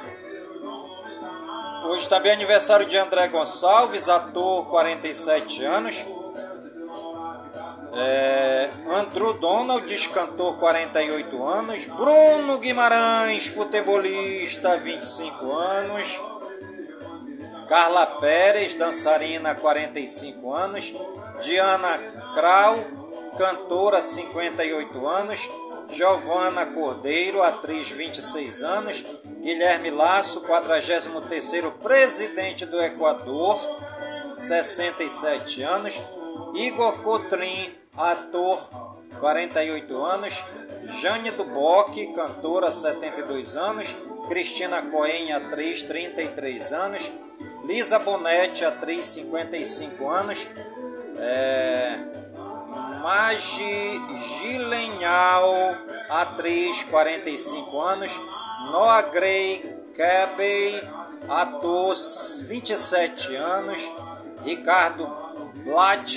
Hoje 1.86 2.10
também 2.10 2.32
é 2.32 2.34
aniversário 2.34 2.88
de 2.88 2.98
André 2.98 3.28
Gonçalves, 3.28 4.10
ator, 4.10 4.65
47 4.67 5.63
anos. 5.63 6.16
É, 8.00 8.70
Andrew 8.88 9.34
Donald, 9.34 10.08
cantor, 10.10 10.60
48 10.60 11.44
anos. 11.44 11.86
Bruno 11.88 12.60
Guimarães, 12.60 13.48
futebolista, 13.48 14.78
25 14.78 15.52
anos. 15.52 16.22
Carla 17.68 18.06
Pérez, 18.06 18.76
dançarina, 18.76 19.56
45 19.56 20.54
anos. 20.54 20.94
Diana 21.42 21.98
Krau, 22.36 22.86
cantora, 23.36 24.00
58 24.00 25.08
anos. 25.08 25.50
Giovana 25.90 26.68
Cordeiro, 26.68 27.42
atriz, 27.42 27.90
26 27.90 28.64
anos. 28.64 29.04
Guilherme 29.42 29.90
Lasso, 29.90 30.42
43º 30.42 31.72
presidente 31.80 32.64
do 32.64 32.80
Equador, 32.80 33.60
67 34.36 35.64
anos. 35.64 36.00
Igor 36.54 37.02
Cotrim, 37.02 37.72
ator, 37.98 38.60
48 39.20 40.06
anos. 40.06 40.46
Jane 41.02 41.32
Duboc, 41.32 41.96
cantora, 42.16 42.72
72 42.72 43.58
anos. 43.58 43.96
Cristina 44.30 44.82
Coen, 44.84 45.32
atriz, 45.34 45.84
33 45.84 46.74
anos. 46.74 47.12
Lisa 47.66 48.00
Bonetti, 48.00 48.64
atriz, 48.64 49.08
55 49.08 50.10
anos. 50.10 50.50
É... 51.18 52.00
Magi 53.02 54.02
Gilenhal, 54.40 55.78
atriz, 56.10 56.84
45 56.84 57.82
anos. 57.82 58.12
Noah 58.72 59.02
Gray 59.04 59.78
Cabey, 59.96 60.82
ator, 61.30 61.96
27 62.42 63.36
anos. 63.36 63.82
Ricardo 64.44 65.08
Blatt, 65.64 66.16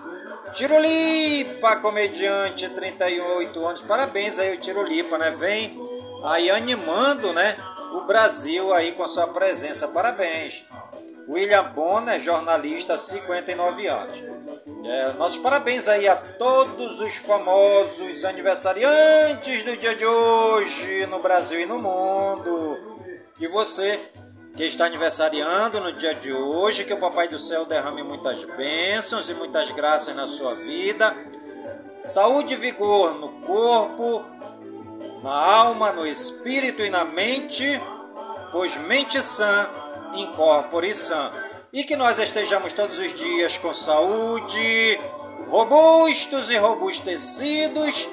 Tirolipa, 0.54 1.76
comediante, 1.78 2.68
38 2.70 3.66
anos. 3.66 3.84
Parabéns 3.84 4.40
aí 4.40 4.56
o 4.56 4.60
Tirolipa, 4.60 5.20
né? 5.20 5.30
Vem 5.32 5.78
aí 6.24 6.50
animando, 6.50 7.34
né? 7.34 7.56
O 7.92 8.02
Brasil 8.02 8.74
aí 8.74 8.94
com 8.94 9.08
sua 9.08 9.28
presença. 9.28 9.88
Parabéns. 9.88 10.66
William 11.28 11.64
Bonner, 11.72 12.20
jornalista, 12.20 12.98
59 12.98 13.88
anos. 13.88 14.24
É, 14.86 15.14
nossos 15.14 15.38
parabéns 15.38 15.88
aí 15.88 16.08
a 16.08 16.16
todos 16.16 17.00
os 17.00 17.16
famosos 17.16 18.26
aniversariantes 18.26 19.64
do 19.64 19.78
dia 19.78 19.96
de 19.96 20.06
hoje 20.06 21.06
no 21.08 21.22
Brasil 21.22 21.60
e 21.62 21.66
no 21.66 21.80
mundo. 21.80 22.78
E 23.40 23.48
você 23.48 24.00
que 24.56 24.66
está 24.66 24.86
aniversariando 24.86 25.80
no 25.80 25.94
dia 25.94 26.14
de 26.14 26.32
hoje, 26.32 26.84
que 26.84 26.94
o 26.94 27.00
Papai 27.00 27.28
do 27.28 27.40
Céu 27.40 27.66
derrame 27.66 28.04
muitas 28.04 28.44
bênçãos 28.56 29.30
e 29.30 29.34
muitas 29.34 29.72
graças 29.72 30.14
na 30.14 30.28
sua 30.28 30.56
vida. 30.56 31.16
Saúde 32.04 32.54
e 32.54 32.58
vigor 32.58 33.16
no 33.16 33.30
corpo, 33.46 34.24
na 35.24 35.32
alma, 35.34 35.92
no 35.94 36.06
espírito 36.06 36.82
e 36.82 36.90
na 36.90 37.06
mente, 37.06 37.82
pois 38.52 38.76
mente 38.76 39.22
sã, 39.22 39.70
incorpore 40.16 40.94
sã. 40.94 41.32
E 41.72 41.84
que 41.84 41.96
nós 41.96 42.20
estejamos 42.20 42.74
todos 42.74 42.98
os 42.98 43.14
dias 43.14 43.58
com 43.58 43.74
saúde, 43.74 45.00
robustos 45.48 46.50
e 46.50 46.58
robustecidos, 46.58 48.08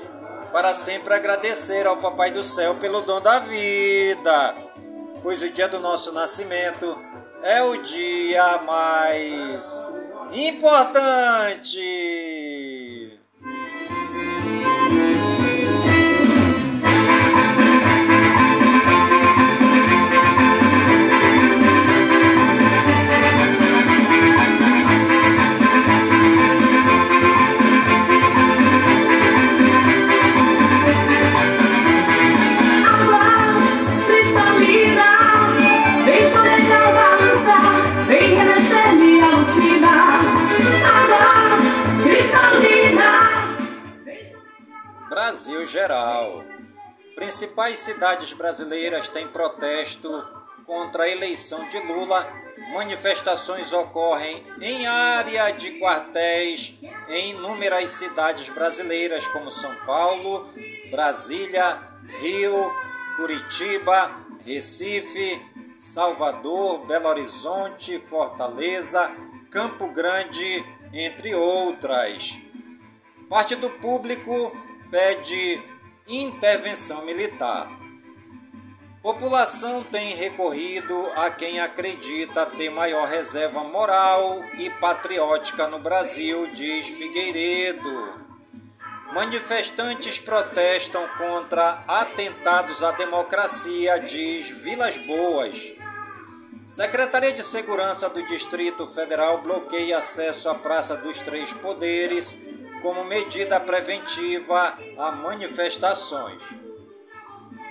para 0.52 0.72
sempre 0.74 1.14
agradecer 1.14 1.86
ao 1.86 1.98
Papai 1.98 2.30
do 2.30 2.42
Céu 2.42 2.74
pelo 2.76 3.02
dom 3.02 3.20
da 3.20 3.38
vida 3.40 4.70
pois 5.22 5.42
o 5.42 5.50
dia 5.50 5.68
do 5.68 5.78
nosso 5.80 6.12
nascimento 6.12 6.98
é 7.42 7.62
o 7.62 7.82
dia 7.82 8.58
mais 8.58 9.84
importante. 10.32 11.80
Brasil 45.40 45.64
geral. 45.64 46.44
Principais 47.14 47.78
cidades 47.78 48.34
brasileiras 48.34 49.08
têm 49.08 49.26
protesto 49.26 50.10
contra 50.66 51.04
a 51.04 51.08
eleição 51.08 51.66
de 51.70 51.78
Lula. 51.78 52.30
Manifestações 52.74 53.72
ocorrem 53.72 54.46
em 54.60 54.86
área 54.86 55.50
de 55.52 55.78
quartéis 55.80 56.74
em 57.08 57.30
inúmeras 57.30 57.88
cidades 57.88 58.50
brasileiras, 58.50 59.26
como 59.28 59.50
São 59.50 59.74
Paulo, 59.86 60.52
Brasília, 60.90 61.88
Rio, 62.20 62.70
Curitiba, 63.16 64.14
Recife, 64.44 65.40
Salvador, 65.78 66.84
Belo 66.84 67.08
Horizonte, 67.08 67.98
Fortaleza, 68.10 69.10
Campo 69.50 69.88
Grande, 69.88 70.62
entre 70.92 71.34
outras. 71.34 72.30
Parte 73.26 73.56
do 73.56 73.70
público 73.70 74.52
pede 74.90 75.62
intervenção 76.08 77.04
militar. 77.04 77.70
População 79.00 79.82
tem 79.84 80.14
recorrido 80.14 81.10
a 81.16 81.30
quem 81.30 81.58
acredita 81.60 82.44
ter 82.44 82.68
maior 82.70 83.08
reserva 83.08 83.64
moral 83.64 84.44
e 84.58 84.68
patriótica 84.68 85.66
no 85.68 85.78
Brasil, 85.78 86.48
diz 86.48 86.86
Figueiredo. 86.88 88.20
Manifestantes 89.14 90.18
protestam 90.18 91.08
contra 91.16 91.82
atentados 91.88 92.82
à 92.82 92.92
democracia, 92.92 93.98
diz 94.00 94.50
Vilas 94.50 94.96
Boas. 94.98 95.72
Secretaria 96.66 97.32
de 97.32 97.42
Segurança 97.42 98.08
do 98.10 98.24
Distrito 98.26 98.86
Federal 98.88 99.40
bloqueia 99.40 99.98
acesso 99.98 100.48
à 100.48 100.54
Praça 100.54 100.96
dos 100.96 101.18
Três 101.20 101.52
Poderes 101.54 102.38
como 102.82 103.04
medida 103.04 103.60
preventiva 103.60 104.78
a 104.98 105.12
manifestações. 105.12 106.42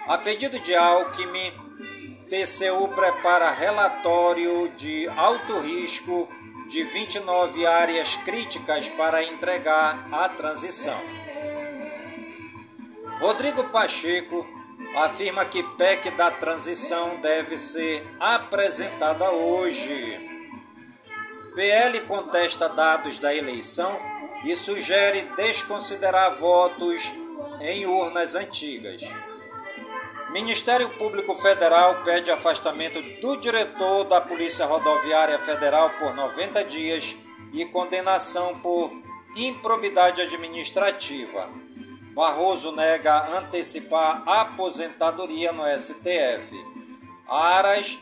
A 0.07 0.17
pedido 0.17 0.59
de 0.59 0.75
Alckmin, 0.75 1.51
TCU 2.29 2.87
prepara 2.89 3.51
relatório 3.51 4.69
de 4.77 5.07
alto 5.09 5.59
risco 5.59 6.29
de 6.69 6.83
29 6.83 7.65
áreas 7.65 8.15
críticas 8.17 8.87
para 8.89 9.23
entregar 9.23 10.07
à 10.11 10.29
transição. 10.29 10.99
Rodrigo 13.19 13.65
Pacheco 13.65 14.47
afirma 14.95 15.43
que 15.45 15.61
PEC 15.61 16.11
da 16.11 16.31
transição 16.31 17.17
deve 17.17 17.57
ser 17.57 18.05
apresentada 18.19 19.29
hoje. 19.31 20.27
PL 21.55 21.99
contesta 22.01 22.69
dados 22.69 23.19
da 23.19 23.35
eleição 23.35 24.08
e 24.43 24.55
sugere 24.55 25.21
desconsiderar 25.35 26.35
votos 26.35 27.13
em 27.61 27.85
urnas 27.85 28.35
antigas. 28.35 29.01
Ministério 30.31 30.89
Público 30.89 31.33
Federal 31.35 32.03
pede 32.03 32.29
afastamento 32.29 33.01
do 33.19 33.37
diretor 33.37 34.03
da 34.03 34.21
Polícia 34.21 34.65
Rodoviária 34.65 35.39
Federal 35.39 35.89
por 35.97 36.13
90 36.13 36.63
dias 36.65 37.17
e 37.51 37.65
condenação 37.65 38.59
por 38.59 38.91
improbidade 39.35 40.21
administrativa. 40.21 41.49
Barroso 42.13 42.71
nega 42.71 43.37
antecipar 43.37 44.23
aposentadoria 44.27 45.51
no 45.51 45.63
STF. 45.65 46.55
Aras 47.27 47.97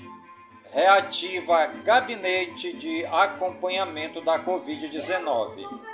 reativa 0.71 1.65
gabinete 1.85 2.73
de 2.73 3.05
acompanhamento 3.05 4.19
da 4.21 4.39
Covid-19. 4.39 5.86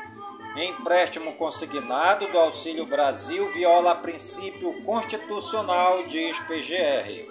Empréstimo 0.55 1.33
consignado 1.33 2.27
do 2.27 2.37
Auxílio 2.37 2.85
Brasil 2.85 3.51
viola 3.51 3.95
princípio 3.95 4.71
constitucional, 4.83 6.03
diz 6.03 6.37
PGR. 6.41 7.27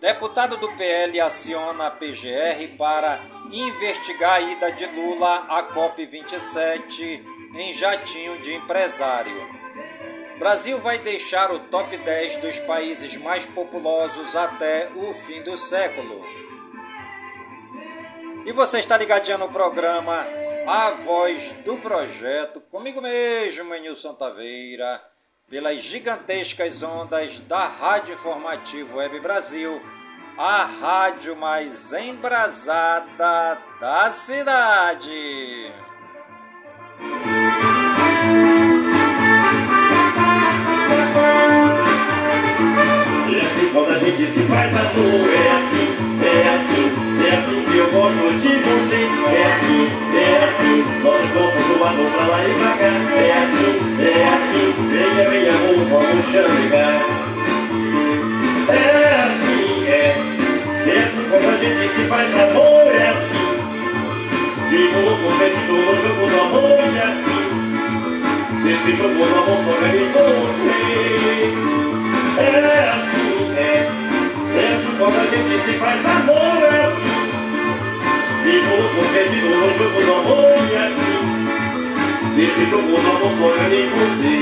Deputado 0.00 0.56
do 0.56 0.72
PL 0.76 1.20
aciona 1.20 1.88
a 1.88 1.90
PGR 1.90 2.74
para 2.78 3.20
investigar 3.52 4.36
a 4.36 4.40
ida 4.40 4.72
de 4.72 4.86
Lula 4.86 5.44
à 5.50 5.74
COP27 5.74 7.22
em 7.54 7.74
jatinho 7.74 8.40
de 8.40 8.54
empresário. 8.54 9.60
Brasil 10.38 10.78
vai 10.78 10.96
deixar 11.00 11.52
o 11.52 11.58
top 11.58 11.98
10 11.98 12.38
dos 12.38 12.58
países 12.60 13.14
mais 13.16 13.44
populosos 13.44 14.34
até 14.34 14.88
o 14.96 15.12
fim 15.12 15.42
do 15.42 15.58
século. 15.58 16.24
E 18.46 18.52
você 18.52 18.78
está 18.78 18.96
ligadinho 18.96 19.36
no 19.36 19.50
programa 19.50 20.39
a 20.66 20.90
voz 20.90 21.52
do 21.64 21.76
projeto, 21.78 22.60
comigo 22.70 23.00
mesmo, 23.00 23.74
Nilson 23.74 24.14
Taveira, 24.14 25.02
pelas 25.48 25.82
gigantescas 25.82 26.82
ondas 26.82 27.40
da 27.40 27.66
Rádio 27.66 28.14
Informativo 28.14 28.98
Web 28.98 29.20
Brasil, 29.20 29.82
a 30.38 30.64
rádio 30.64 31.36
mais 31.36 31.92
embrasada 31.92 33.58
da 33.80 34.10
cidade. 34.12 35.10
E 43.28 43.40
assim 43.40 43.72
quando 43.72 43.90
a 43.90 43.98
gente 43.98 44.32
se 44.32 44.42
faz 44.46 44.76
a 44.76 44.80
é 44.80 45.50
assim, 45.50 45.88
é 46.24 46.48
assim, 46.54 46.69
eu 47.72 47.86
gosto 47.92 48.32
de 48.40 48.48
você. 48.48 49.08
É 49.30 49.46
assim, 49.46 49.82
é 50.16 50.44
assim 50.44 50.84
Nós 51.04 51.30
vamos 51.30 51.64
do 51.66 51.84
amor 51.84 52.10
pra 52.10 52.26
lá 52.26 52.44
e 52.44 52.54
pra 52.54 52.72
cá. 52.76 52.90
É 53.16 53.32
assim, 53.32 53.74
é 54.00 54.04
assim 54.28 54.66
Venha, 54.90 55.30
venha, 55.30 55.52
amor, 55.54 56.02
vamos 56.02 56.24
chamegar 56.26 57.00
É 58.68 58.74
assim, 59.24 59.86
é. 59.86 60.16
É 60.86 60.98
assim 60.98 61.24
como 61.30 61.48
a 61.48 61.52
gente 61.52 61.94
se 61.94 62.02
faz 62.08 62.28
amor 62.34 62.86
É 62.92 63.08
assim 63.08 63.44
Vivo 64.70 65.00
competindo 65.22 65.72
no 65.72 65.94
jogo 66.02 66.24
do 66.28 66.40
amor 66.40 66.78
É 66.80 67.02
assim 67.02 67.40
Nesse 68.64 68.96
jogo 68.96 69.14
do 69.14 69.22
amor 69.22 69.58
só 69.64 69.72
é 69.72 69.90
ganhei 69.90 70.08
com 70.12 70.20
você. 70.20 71.59
Nesse 82.70 82.82
jogo 82.82 82.86
do 82.88 82.96
amor 82.98 83.32
só 83.36 83.48
ganhei 83.56 83.88
você. 83.90 84.34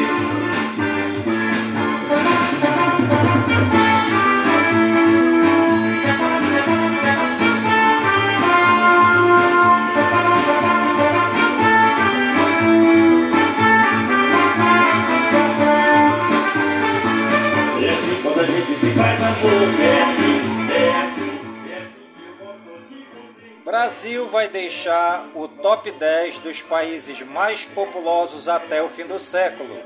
É 17.81 17.89
assim 17.89 18.23
quando 18.23 18.41
a 18.41 18.45
gente 18.45 18.79
se 18.79 18.91
faz 18.91 19.23
amor, 19.23 19.81
é 19.81 20.03
assim, 20.03 20.37
é 20.71 20.75
assim, 21.01 21.33
é 21.67 21.79
assim 21.79 22.05
que 22.15 22.23
eu 22.23 22.35
gosto 22.45 22.61
de 22.91 22.97
você. 22.97 23.65
Brasil 23.65 24.29
vai 24.29 24.49
deixar 24.49 25.31
o 25.35 25.48
top 25.69 25.91
10 25.91 26.39
dos 26.39 26.63
países 26.63 27.21
mais 27.21 27.67
populosos 27.67 28.49
até 28.49 28.83
o 28.83 28.89
fim 28.89 29.05
do 29.05 29.19
século. 29.19 29.79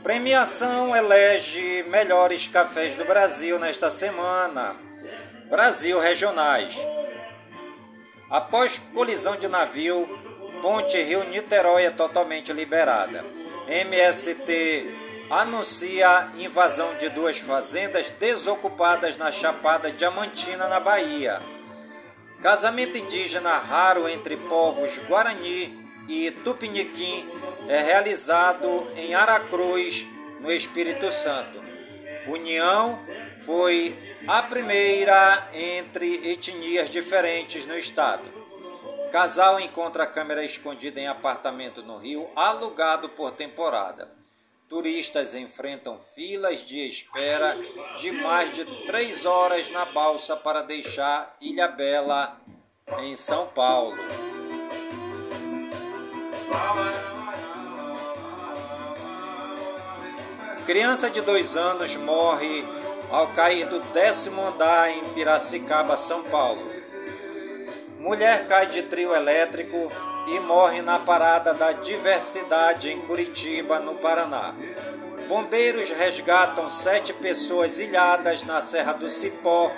Premiação 0.00 0.94
elege 0.94 1.84
melhores 1.88 2.46
cafés 2.46 2.94
do 2.94 3.04
Brasil 3.04 3.58
nesta 3.58 3.90
semana. 3.90 4.76
Brasil 5.50 5.98
Regionais. 5.98 6.76
Após 8.30 8.78
colisão 8.78 9.34
de 9.34 9.48
navio, 9.48 10.08
ponte 10.62 10.96
Rio-Niterói 10.96 11.86
é 11.86 11.90
totalmente 11.90 12.52
liberada. 12.52 13.24
MST 13.66 14.94
anuncia 15.28 16.28
invasão 16.38 16.94
de 16.98 17.08
duas 17.08 17.40
fazendas 17.40 18.10
desocupadas 18.10 19.16
na 19.16 19.32
Chapada 19.32 19.90
Diamantina, 19.90 20.68
na 20.68 20.78
Bahia. 20.78 21.55
Casamento 22.42 22.96
indígena 22.96 23.58
raro 23.58 24.08
entre 24.08 24.36
povos 24.36 24.98
Guarani 25.08 25.86
e 26.08 26.30
Tupiniquim 26.30 27.28
é 27.68 27.80
realizado 27.80 28.86
em 28.96 29.14
Aracruz, 29.14 30.06
no 30.40 30.52
Espírito 30.52 31.10
Santo. 31.10 31.62
União 32.28 33.00
foi 33.44 34.16
a 34.26 34.42
primeira 34.42 35.48
entre 35.52 36.30
etnias 36.30 36.90
diferentes 36.90 37.66
no 37.66 37.76
estado. 37.76 38.24
Casal 39.10 39.58
encontra 39.58 40.06
câmera 40.06 40.44
escondida 40.44 41.00
em 41.00 41.06
apartamento 41.06 41.82
no 41.82 41.96
Rio, 41.96 42.28
alugado 42.36 43.08
por 43.08 43.32
temporada. 43.32 44.15
Turistas 44.68 45.32
enfrentam 45.32 45.96
filas 45.96 46.60
de 46.60 46.88
espera 46.88 47.56
de 47.98 48.10
mais 48.10 48.52
de 48.52 48.64
três 48.86 49.24
horas 49.24 49.70
na 49.70 49.84
balsa 49.84 50.36
para 50.36 50.60
deixar 50.60 51.36
Ilha 51.40 51.68
Bela, 51.68 52.40
em 52.98 53.14
São 53.14 53.46
Paulo. 53.46 53.96
Criança 60.66 61.08
de 61.10 61.20
dois 61.20 61.56
anos 61.56 61.94
morre 61.94 62.64
ao 63.08 63.32
cair 63.34 63.68
do 63.68 63.78
décimo 63.92 64.42
andar 64.42 64.90
em 64.90 65.14
Piracicaba, 65.14 65.96
São 65.96 66.24
Paulo. 66.24 66.68
Mulher 68.00 68.48
cai 68.48 68.66
de 68.66 68.82
trio 68.82 69.14
elétrico 69.14 69.92
e 70.26 70.40
morre 70.40 70.82
na 70.82 70.98
parada 70.98 71.54
da 71.54 71.72
Diversidade 71.72 72.90
em 72.90 73.00
Curitiba, 73.02 73.78
no 73.78 73.94
Paraná. 73.96 74.54
Bombeiros 75.28 75.90
resgatam 75.90 76.70
sete 76.70 77.12
pessoas 77.12 77.78
ilhadas 77.78 78.42
na 78.44 78.60
Serra 78.60 78.92
do 78.92 79.08
Cipó, 79.08 79.70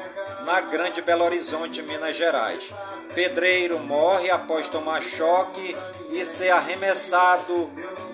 na 0.44 0.60
Grande 0.60 1.02
Belo 1.02 1.24
Horizonte, 1.24 1.82
Minas 1.82 2.16
Gerais. 2.16 2.70
Pedreiro 3.14 3.78
morre 3.78 4.30
após 4.30 4.68
tomar 4.68 5.02
choque 5.02 5.76
e 6.10 6.24
ser 6.24 6.50
arremessado 6.50 7.66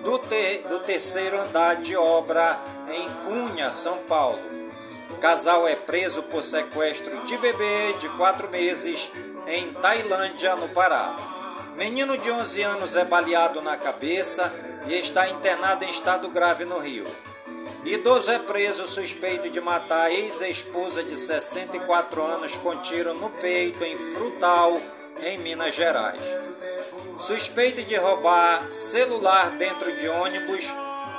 do, 0.02 0.18
ter- 0.18 0.62
do 0.68 0.80
terceiro 0.80 1.40
andar 1.40 1.76
de 1.76 1.96
obra 1.96 2.58
em 2.92 3.08
Cunha, 3.24 3.70
São 3.70 3.98
Paulo. 3.98 4.40
Casal 5.20 5.66
é 5.66 5.74
preso 5.74 6.22
por 6.24 6.42
sequestro 6.42 7.24
de 7.24 7.36
bebê 7.38 7.94
de 7.98 8.08
quatro 8.10 8.48
meses 8.50 9.10
em 9.46 9.72
Tailândia, 9.74 10.54
no 10.56 10.68
Pará. 10.68 11.16
Menino 11.76 12.16
de 12.16 12.30
11 12.30 12.62
anos 12.62 12.94
é 12.94 13.04
baleado 13.04 13.60
na 13.60 13.76
cabeça 13.76 14.52
e 14.86 14.94
está 14.94 15.28
internado 15.28 15.84
em 15.84 15.90
estado 15.90 16.28
grave 16.28 16.64
no 16.64 16.78
Rio. 16.78 17.06
Idoso 17.84 18.30
é 18.30 18.38
preso 18.38 18.86
suspeito 18.86 19.50
de 19.50 19.60
matar 19.60 20.04
a 20.04 20.12
ex-esposa 20.12 21.02
de 21.02 21.16
64 21.16 22.22
anos 22.22 22.56
com 22.56 22.76
tiro 22.80 23.12
no 23.12 23.28
peito 23.28 23.84
em 23.84 23.98
Frutal, 23.98 24.80
em 25.20 25.38
Minas 25.38 25.74
Gerais. 25.74 26.24
Suspeito 27.20 27.82
de 27.82 27.96
roubar 27.96 28.70
celular 28.70 29.50
dentro 29.52 29.94
de 29.96 30.08
ônibus, 30.08 30.64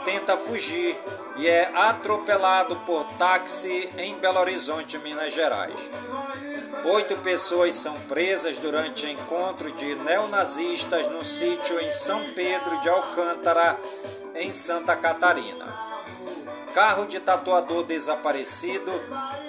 tenta 0.05 0.37
fugir 0.37 0.97
e 1.37 1.47
é 1.47 1.69
atropelado 1.75 2.77
por 2.77 3.03
táxi 3.17 3.89
em 3.97 4.15
Belo 4.15 4.39
Horizonte, 4.39 4.97
Minas 4.99 5.33
Gerais. 5.33 5.79
Oito 6.85 7.17
pessoas 7.17 7.75
são 7.75 7.99
presas 8.01 8.57
durante 8.57 9.09
encontro 9.09 9.71
de 9.71 9.95
neonazistas 9.95 11.07
no 11.07 11.25
sítio 11.25 11.79
em 11.79 11.91
São 11.91 12.31
Pedro 12.33 12.79
de 12.81 12.89
Alcântara, 12.89 13.77
em 14.35 14.51
Santa 14.51 14.95
Catarina. 14.95 15.73
Carro 16.73 17.05
de 17.05 17.19
tatuador 17.19 17.83
desaparecido 17.83 18.91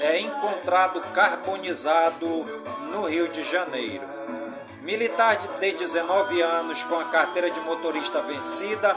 é 0.01 0.21
encontrado 0.21 1.01
carbonizado 1.13 2.27
no 2.91 3.03
Rio 3.03 3.29
de 3.29 3.43
Janeiro. 3.45 4.17
Militar 4.81 5.37
de 5.37 5.73
19 5.73 6.41
anos 6.41 6.85
com 6.85 6.99
a 6.99 7.07
carteira 7.07 7.51
de 7.51 7.61
motorista 7.61 8.23
vencida 8.23 8.97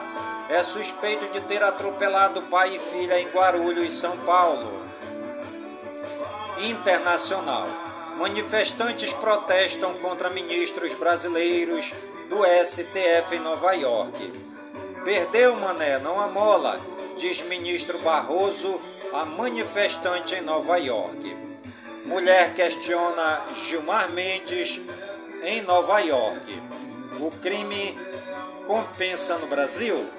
é 0.50 0.64
suspeito 0.64 1.28
de 1.28 1.42
ter 1.42 1.62
atropelado 1.62 2.42
pai 2.44 2.76
e 2.76 2.80
filha 2.80 3.20
em 3.20 3.28
Guarulhos, 3.30 3.94
São 3.94 4.18
Paulo. 4.18 4.84
Internacional. 6.58 7.68
Manifestantes 8.18 9.14
protestam 9.14 9.94
contra 10.00 10.30
ministros 10.32 10.94
brasileiros 10.96 11.94
do 12.28 12.44
STF 12.66 13.36
em 13.36 13.40
Nova 13.40 13.74
York. 13.74 14.34
Perdeu, 15.06 15.56
mané, 15.56 16.00
não 16.00 16.20
amola, 16.20 16.82
diz 17.18 17.42
ministro 17.44 18.00
Barroso 18.00 18.82
a 19.14 19.24
manifestante 19.26 20.36
em 20.36 20.42
Nova 20.42 20.78
York. 20.78 21.38
Mulher 22.06 22.54
questiona 22.56 23.46
Gilmar 23.54 24.12
Mendes 24.12 24.82
em 25.44 25.62
Nova 25.62 26.00
York. 26.00 26.62
O 27.20 27.32
crime 27.32 27.98
compensa 28.68 29.38
no 29.38 29.48
Brasil? 29.48 30.19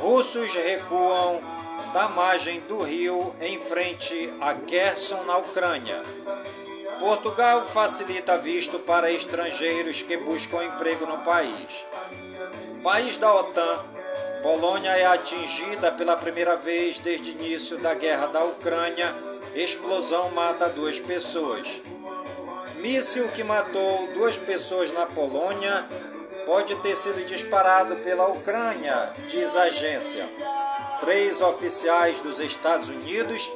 Russos 0.00 0.54
recuam 0.54 1.40
da 1.92 2.08
margem 2.08 2.60
do 2.60 2.82
rio 2.82 3.34
em 3.40 3.58
frente 3.58 4.32
a 4.40 4.54
Kherson, 4.54 5.24
na 5.24 5.38
Ucrânia. 5.38 6.04
Portugal 7.00 7.66
facilita 7.66 8.38
visto 8.38 8.78
para 8.80 9.10
estrangeiros 9.10 10.02
que 10.02 10.16
buscam 10.16 10.64
emprego 10.64 11.06
no 11.06 11.18
país. 11.18 11.86
País 12.82 13.18
da 13.18 13.34
OTAN, 13.34 13.84
Polônia 14.42 14.90
é 14.90 15.06
atingida 15.06 15.90
pela 15.90 16.16
primeira 16.16 16.56
vez 16.56 16.98
desde 16.98 17.30
o 17.30 17.32
início 17.32 17.78
da 17.78 17.94
guerra 17.94 18.26
da 18.26 18.44
Ucrânia. 18.44 19.14
Explosão 19.54 20.30
mata 20.30 20.68
duas 20.68 20.98
pessoas. 20.98 21.82
Míssil 22.76 23.28
que 23.30 23.42
matou 23.42 24.06
duas 24.14 24.38
pessoas 24.38 24.92
na 24.92 25.06
Polônia 25.06 25.88
pode 26.48 26.74
ter 26.76 26.96
sido 26.96 27.22
disparado 27.26 27.96
pela 27.96 28.26
Ucrânia, 28.26 29.12
diz 29.28 29.54
a 29.54 29.64
agência. 29.64 30.26
Três 30.98 31.42
oficiais 31.42 32.22
dos 32.22 32.40
Estados 32.40 32.88
Unidos 32.88 33.52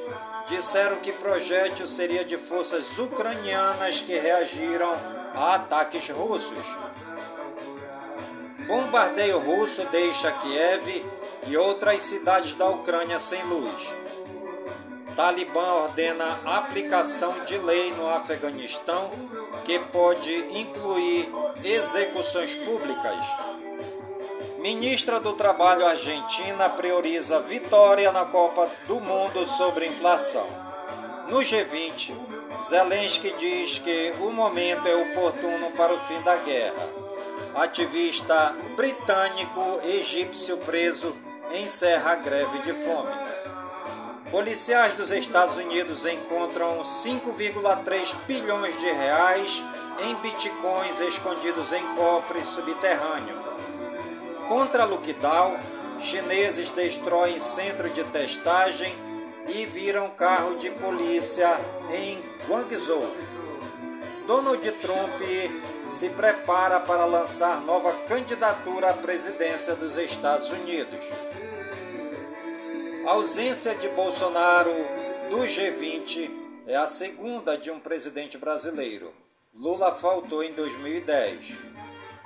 disseram 0.47 0.97
que 0.97 1.11
projétil 1.11 1.87
seria 1.87 2.23
de 2.23 2.37
forças 2.37 2.99
ucranianas 2.99 4.03
que 4.03 4.13
reagiram 4.13 4.93
a 5.33 5.55
ataques 5.55 6.07
russos. 6.09 6.67
Bombardeio 8.67 9.39
russo 9.39 9.83
deixa 9.85 10.31
Kiev 10.31 11.03
e 11.47 11.57
outras 11.57 11.99
cidades 11.99 12.53
da 12.53 12.69
Ucrânia 12.69 13.17
sem 13.17 13.43
luz. 13.45 13.91
Talibã 15.15 15.65
ordena 15.83 16.41
aplicação 16.45 17.43
de 17.43 17.57
lei 17.57 17.91
no 17.93 18.07
Afeganistão 18.07 19.42
que 19.63 19.79
pode 19.79 20.33
incluir 20.57 21.29
execuções 21.63 22.55
públicas. 22.55 23.25
Ministra 24.59 25.19
do 25.19 25.33
Trabalho 25.33 25.85
argentina 25.85 26.69
prioriza 26.69 27.41
vitória 27.41 28.11
na 28.11 28.25
Copa 28.25 28.71
do 28.87 28.99
Mundo 28.99 29.45
sobre 29.45 29.87
inflação. 29.87 30.47
No 31.27 31.39
G20, 31.39 32.13
Zelensky 32.63 33.33
diz 33.37 33.79
que 33.79 34.13
o 34.19 34.31
momento 34.31 34.87
é 34.87 34.95
oportuno 34.95 35.71
para 35.71 35.93
o 35.93 35.99
fim 36.01 36.21
da 36.21 36.37
guerra. 36.37 36.89
Ativista 37.55 38.55
britânico 38.75 39.79
egípcio 39.83 40.57
preso 40.57 41.15
encerra 41.53 42.13
a 42.13 42.15
greve 42.15 42.59
de 42.59 42.73
fome. 42.73 43.22
Policiais 44.33 44.95
dos 44.95 45.11
Estados 45.11 45.57
Unidos 45.57 46.07
encontram 46.07 46.81
5,3 46.81 48.15
bilhões 48.25 48.75
de 48.79 48.87
reais 48.87 49.63
em 49.99 50.15
bitcoins 50.15 50.99
escondidos 51.01 51.71
em 51.71 51.95
cofres 51.95 52.47
subterrâneos. 52.47 53.39
Contra 54.47 54.85
lockdown, 54.85 55.59
chineses 55.99 56.71
destroem 56.71 57.39
centro 57.39 57.91
de 57.91 58.03
testagem 58.05 58.91
e 59.49 59.67
viram 59.67 60.09
carro 60.09 60.55
de 60.57 60.71
polícia 60.71 61.49
em 61.93 62.19
Guangzhou. 62.49 63.15
Donald 64.25 64.71
Trump 64.81 65.21
se 65.85 66.09
prepara 66.09 66.79
para 66.79 67.05
lançar 67.05 67.61
nova 67.61 67.93
candidatura 68.07 68.89
à 68.89 68.93
presidência 68.95 69.75
dos 69.75 69.95
Estados 69.95 70.49
Unidos. 70.49 71.05
A 73.05 73.11
ausência 73.11 73.75
de 73.75 73.89
Bolsonaro 73.89 74.71
do 75.29 75.39
G20 75.39 76.31
é 76.65 76.77
a 76.77 76.87
segunda 76.87 77.57
de 77.57 77.69
um 77.69 77.77
presidente 77.77 78.37
brasileiro. 78.37 79.13
Lula 79.53 79.93
faltou 79.93 80.41
em 80.41 80.53
2010. 80.53 81.57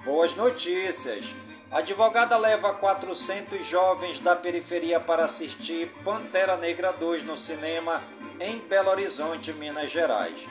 Boas 0.05 0.36
notícias! 0.36 1.36
A 1.71 1.80
advogada 1.80 2.38
leva 2.38 2.75
400 2.75 3.65
jovens 3.65 4.19
da 4.19 4.36
periferia 4.36 4.99
para 4.99 5.25
assistir 5.25 5.91
Pantera 6.03 6.55
Negra 6.57 6.93
2 6.93 7.23
no 7.23 7.36
cinema 7.36 8.03
em 8.39 8.59
Belo 8.59 8.91
Horizonte, 8.91 9.51
Minas 9.53 9.89
Gerais. 9.89 10.47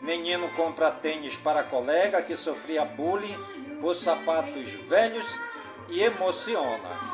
Menino 0.00 0.48
compra 0.54 0.90
tênis 0.90 1.36
para 1.36 1.62
colega 1.62 2.22
que 2.22 2.34
sofria 2.34 2.86
bullying 2.86 3.36
por 3.78 3.94
sapatos 3.94 4.72
velhos 4.88 5.38
e 5.90 6.00
emociona. 6.00 7.09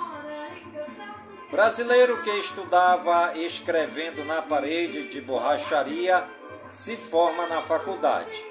Brasileiro 1.50 2.22
que 2.22 2.30
estudava 2.30 3.32
escrevendo 3.36 4.24
na 4.24 4.42
parede 4.42 5.08
de 5.08 5.20
borracharia 5.20 6.24
se 6.68 6.96
forma 6.96 7.46
na 7.46 7.62
faculdade. 7.62 8.44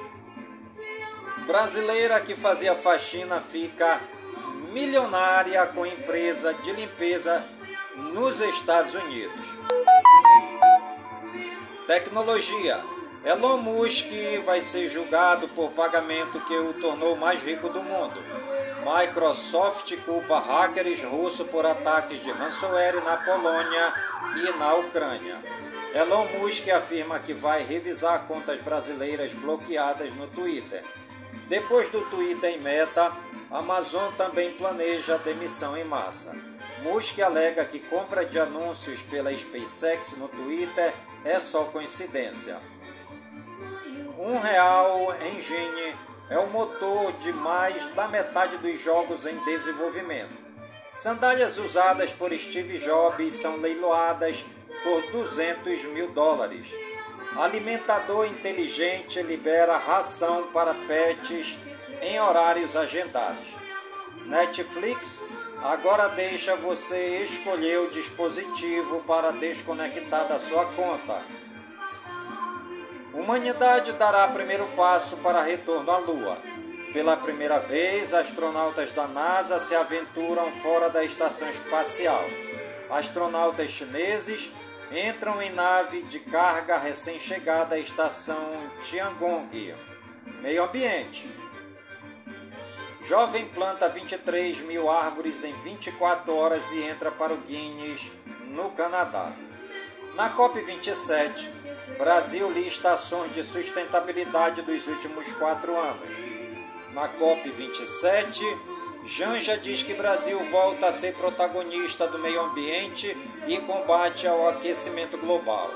Brasileira 1.45 2.21
que 2.21 2.33
fazia 2.35 2.73
faxina 2.73 3.41
fica 3.41 4.01
milionária 4.71 5.65
com 5.67 5.85
empresa 5.85 6.53
de 6.53 6.71
limpeza 6.71 7.45
nos 7.97 8.39
Estados 8.39 8.95
Unidos. 8.95 9.45
Tecnologia. 11.85 12.81
Elon 13.25 13.57
Musk 13.57 14.07
vai 14.45 14.61
ser 14.61 14.87
julgado 14.87 15.49
por 15.49 15.71
pagamento 15.71 16.39
que 16.45 16.55
o 16.55 16.73
tornou 16.73 17.15
mais 17.17 17.43
rico 17.43 17.69
do 17.69 17.83
mundo. 17.83 18.23
Microsoft 18.85 19.97
culpa 20.05 20.37
hackers 20.37 21.01
russos 21.01 21.47
por 21.47 21.65
ataques 21.65 22.21
de 22.23 22.29
ransomware 22.29 23.03
na 23.03 23.17
Polônia 23.17 23.93
e 24.37 24.57
na 24.59 24.75
Ucrânia. 24.75 25.41
Elon 25.91 26.27
Musk 26.37 26.69
afirma 26.69 27.17
que 27.17 27.33
vai 27.33 27.63
revisar 27.63 28.27
contas 28.27 28.61
brasileiras 28.61 29.33
bloqueadas 29.33 30.13
no 30.13 30.27
Twitter. 30.27 30.83
Depois 31.49 31.89
do 31.89 32.01
Twitter 32.11 32.51
em 32.51 32.61
meta, 32.61 33.11
Amazon 33.49 34.13
também 34.13 34.53
planeja 34.53 35.17
demissão 35.17 35.75
em 35.75 35.83
massa. 35.83 36.37
Musk 36.83 37.19
alega 37.21 37.65
que 37.65 37.79
compra 37.79 38.23
de 38.23 38.37
anúncios 38.39 39.01
pela 39.01 39.35
SpaceX 39.35 40.15
no 40.15 40.27
Twitter 40.27 40.93
é 41.23 41.39
só 41.39 41.63
coincidência. 41.63 42.61
Um 44.19 44.37
real 44.37 45.11
Engine 45.33 45.95
é 46.29 46.39
o 46.39 46.49
motor 46.49 47.11
de 47.13 47.31
mais 47.31 47.87
da 47.93 48.07
metade 48.07 48.57
dos 48.57 48.81
jogos 48.81 49.25
em 49.25 49.37
desenvolvimento. 49.43 50.33
Sandálias 50.91 51.57
usadas 51.57 52.11
por 52.11 52.31
Steve 52.33 52.77
Jobs 52.77 53.35
são 53.35 53.57
leiloadas 53.57 54.45
por 54.83 55.11
200 55.11 55.85
mil 55.85 56.11
dólares. 56.11 56.71
Alimentador 57.35 58.25
inteligente 58.27 59.21
libera 59.21 59.77
ração 59.77 60.47
para 60.53 60.73
pets 60.73 61.57
em 62.01 62.19
horários 62.19 62.75
agendados. 62.75 63.49
Netflix 64.25 65.27
agora 65.61 66.07
deixa 66.09 66.55
você 66.55 67.23
escolher 67.23 67.79
o 67.79 67.91
dispositivo 67.91 69.03
para 69.03 69.31
desconectar 69.31 70.27
da 70.27 70.39
sua 70.39 70.65
conta. 70.73 71.21
Humanidade 73.15 73.93
dará 73.93 74.27
primeiro 74.27 74.67
passo 74.75 75.15
para 75.17 75.41
retorno 75.41 75.89
à 75.89 75.97
Lua. 75.97 76.37
Pela 76.91 77.15
primeira 77.15 77.59
vez, 77.59 78.13
astronautas 78.13 78.91
da 78.91 79.07
NASA 79.07 79.57
se 79.57 79.73
aventuram 79.73 80.51
fora 80.61 80.89
da 80.89 81.01
estação 81.01 81.49
espacial. 81.49 82.25
Astronautas 82.89 83.71
chineses 83.71 84.51
entram 84.91 85.41
em 85.41 85.49
nave 85.51 86.03
de 86.03 86.19
carga 86.19 86.77
recém-chegada 86.77 87.75
à 87.75 87.79
estação 87.79 88.69
Tiangong. 88.83 89.75
Meio 90.41 90.63
ambiente. 90.65 91.29
Jovem 93.01 93.45
planta 93.47 93.87
23 93.87 94.59
mil 94.61 94.89
árvores 94.89 95.43
em 95.45 95.53
24 95.63 96.35
horas 96.35 96.69
e 96.73 96.83
entra 96.83 97.11
para 97.11 97.33
o 97.33 97.37
Guinness, 97.37 98.11
no 98.47 98.71
Canadá. 98.71 99.31
Na 100.15 100.35
COP27, 100.35 101.64
Brasil 101.97 102.51
lista 102.51 102.91
ações 102.93 103.33
de 103.33 103.43
sustentabilidade 103.43 104.61
dos 104.61 104.85
últimos 104.87 105.31
quatro 105.33 105.77
anos. 105.77 106.13
Na 106.93 107.07
COP27, 107.07 108.41
Janja 109.05 109.57
diz 109.57 109.81
que 109.81 109.93
Brasil 109.93 110.37
volta 110.51 110.87
a 110.87 110.91
ser 110.91 111.13
protagonista 111.15 112.05
do 112.07 112.19
meio 112.19 112.41
ambiente 112.41 113.15
e 113.47 113.57
combate 113.59 114.27
ao 114.27 114.49
aquecimento 114.49 115.17
global. 115.17 115.71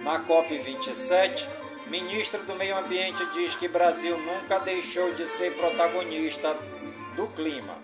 Na 0.00 0.20
COP27, 0.24 1.48
ministro 1.86 2.42
do 2.42 2.54
Meio 2.54 2.76
Ambiente 2.76 3.24
diz 3.32 3.54
que 3.54 3.66
Brasil 3.66 4.18
nunca 4.18 4.58
deixou 4.58 5.14
de 5.14 5.26
ser 5.26 5.56
protagonista 5.56 6.54
do 7.16 7.28
clima. 7.28 7.76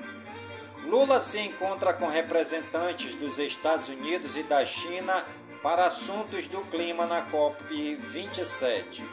Lula 0.84 1.20
se 1.20 1.40
encontra 1.40 1.94
com 1.94 2.06
representantes 2.06 3.14
dos 3.14 3.38
Estados 3.38 3.88
Unidos 3.88 4.36
e 4.36 4.42
da 4.42 4.64
China 4.64 5.24
para 5.62 5.86
assuntos 5.86 6.48
do 6.48 6.62
clima 6.62 7.06
na 7.06 7.30
COP27. 7.30 9.06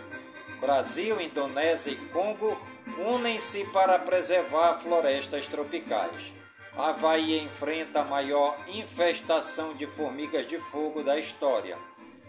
Brasil, 0.60 1.22
Indonésia 1.22 1.92
e 1.92 1.96
Congo 2.08 2.60
unem-se 2.98 3.66
para 3.66 4.00
preservar 4.00 4.80
florestas 4.80 5.48
tropicais. 5.48 6.34
Havaí 6.76 7.40
enfrenta 7.40 8.02
a 8.02 8.06
maior 8.06 8.58
infestação 8.68 9.76
de 9.76 9.86
formigas 9.86 10.48
de 10.48 10.60
fogo 10.60 11.04
da 11.04 11.20
história. 11.20 11.78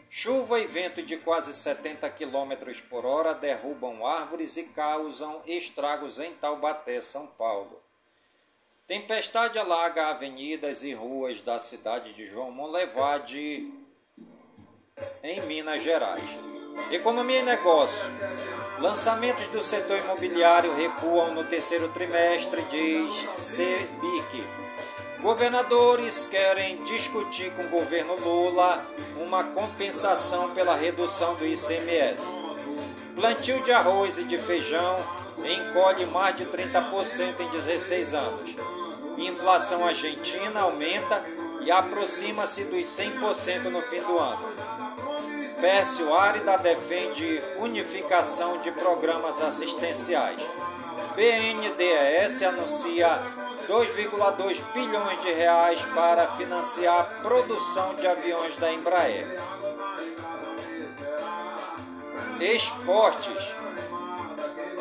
Chuva 0.09 0.61
e 0.61 0.67
vento 0.67 1.03
de 1.03 1.17
quase 1.19 1.55
70 1.55 2.11
km 2.11 2.53
por 2.91 3.07
hora 3.07 3.33
derrubam 3.33 4.05
árvores 4.05 4.57
e 4.57 4.65
causam 4.65 5.41
estragos 5.47 6.19
em 6.19 6.35
Taubaté, 6.35 7.01
São 7.01 7.27
Paulo. 7.27 7.81
Tempestade 8.89 9.57
alaga 9.57 10.09
avenidas 10.09 10.83
e 10.83 10.93
ruas 10.93 11.41
da 11.43 11.61
cidade 11.61 12.13
de 12.13 12.27
João 12.27 12.51
Monlevade, 12.51 13.80
em 15.23 15.41
Minas 15.43 15.83
Gerais. 15.83 16.31
Economia 16.91 17.41
e 17.41 17.43
negócio. 17.43 18.11
Lançamentos 18.79 19.47
do 19.49 19.63
setor 19.63 19.99
imobiliário 19.99 20.75
recuam 20.75 21.35
no 21.35 21.45
terceiro 21.45 21.89
trimestre, 21.89 22.63
diz 22.71 23.29
CBIC. 23.37 24.47
Governadores 25.21 26.27
querem 26.27 26.83
discutir 26.85 27.51
com 27.53 27.65
o 27.65 27.69
governo 27.69 28.17
Lula 28.17 28.83
uma 29.19 29.45
compensação 29.45 30.51
pela 30.51 30.75
redução 30.75 31.35
do 31.35 31.47
ICMS. 31.47 32.35
Plantio 33.15 33.63
de 33.63 33.71
arroz 33.71 34.19
e 34.19 34.25
de 34.25 34.39
feijão 34.39 34.99
encolhe 35.45 36.07
mais 36.07 36.37
de 36.37 36.47
30% 36.47 37.41
em 37.41 37.49
16 37.49 38.15
anos. 38.15 38.57
Inflação 39.19 39.85
argentina 39.85 40.61
aumenta 40.61 41.23
e 41.61 41.71
aproxima-se 41.71 42.65
dos 42.65 42.87
100% 42.87 43.65
no 43.65 43.83
fim 43.83 44.01
do 44.03 44.19
ano. 44.19 44.60
Pécio 45.61 46.15
Árida 46.15 46.57
defende 46.57 47.43
unificação 47.59 48.59
de 48.63 48.73
programas 48.73 49.43
assistenciais. 49.43 50.41
BNDES 51.15 52.43
anuncia 52.45 53.23
2,2 53.69 54.63
bilhões 54.73 55.21
de 55.21 55.33
reais 55.33 55.85
para 55.95 56.29
financiar 56.29 57.01
a 57.01 57.05
produção 57.23 57.95
de 57.97 58.07
aviões 58.07 58.57
da 58.57 58.73
Embraer. 58.73 59.39
Esportes. 62.41 63.55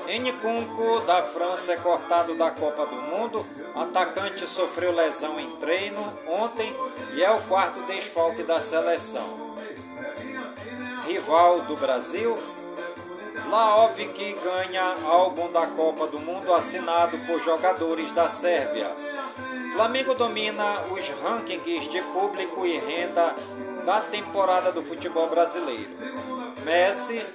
Nkunku 0.08 1.02
da 1.02 1.24
França 1.24 1.74
é 1.74 1.78
cortado 1.78 2.36
da 2.36 2.52
Copa 2.52 2.86
do 2.86 2.96
Mundo. 2.96 3.46
Atacante 3.76 4.48
sofreu 4.48 4.94
lesão 4.94 5.40
em 5.40 5.58
treino 5.58 6.02
ontem 6.26 6.74
e 7.14 7.24
é 7.24 7.30
o 7.32 7.42
quarto 7.44 7.82
desfalque 7.82 8.44
da 8.44 8.62
seleção. 8.62 9.49
Rival 11.06 11.62
do 11.62 11.76
Brasil, 11.78 12.38
Laovic 13.50 14.34
ganha 14.44 14.98
álbum 15.06 15.52
da 15.52 15.66
Copa 15.68 16.08
do 16.08 16.20
Mundo 16.20 16.54
assinado 16.54 17.18
por 17.20 17.40
jogadores 17.40 18.12
da 18.12 18.28
Sérvia. 18.28 18.88
Flamengo 19.74 20.14
domina 20.16 20.84
os 20.92 21.10
rankings 21.22 21.90
de 21.90 22.02
público 22.02 22.66
e 22.66 22.78
renda 22.78 23.36
da 23.86 24.02
temporada 24.02 24.72
do 24.72 24.84
futebol 24.84 25.30
brasileiro. 25.30 25.92
Messi 26.64 27.26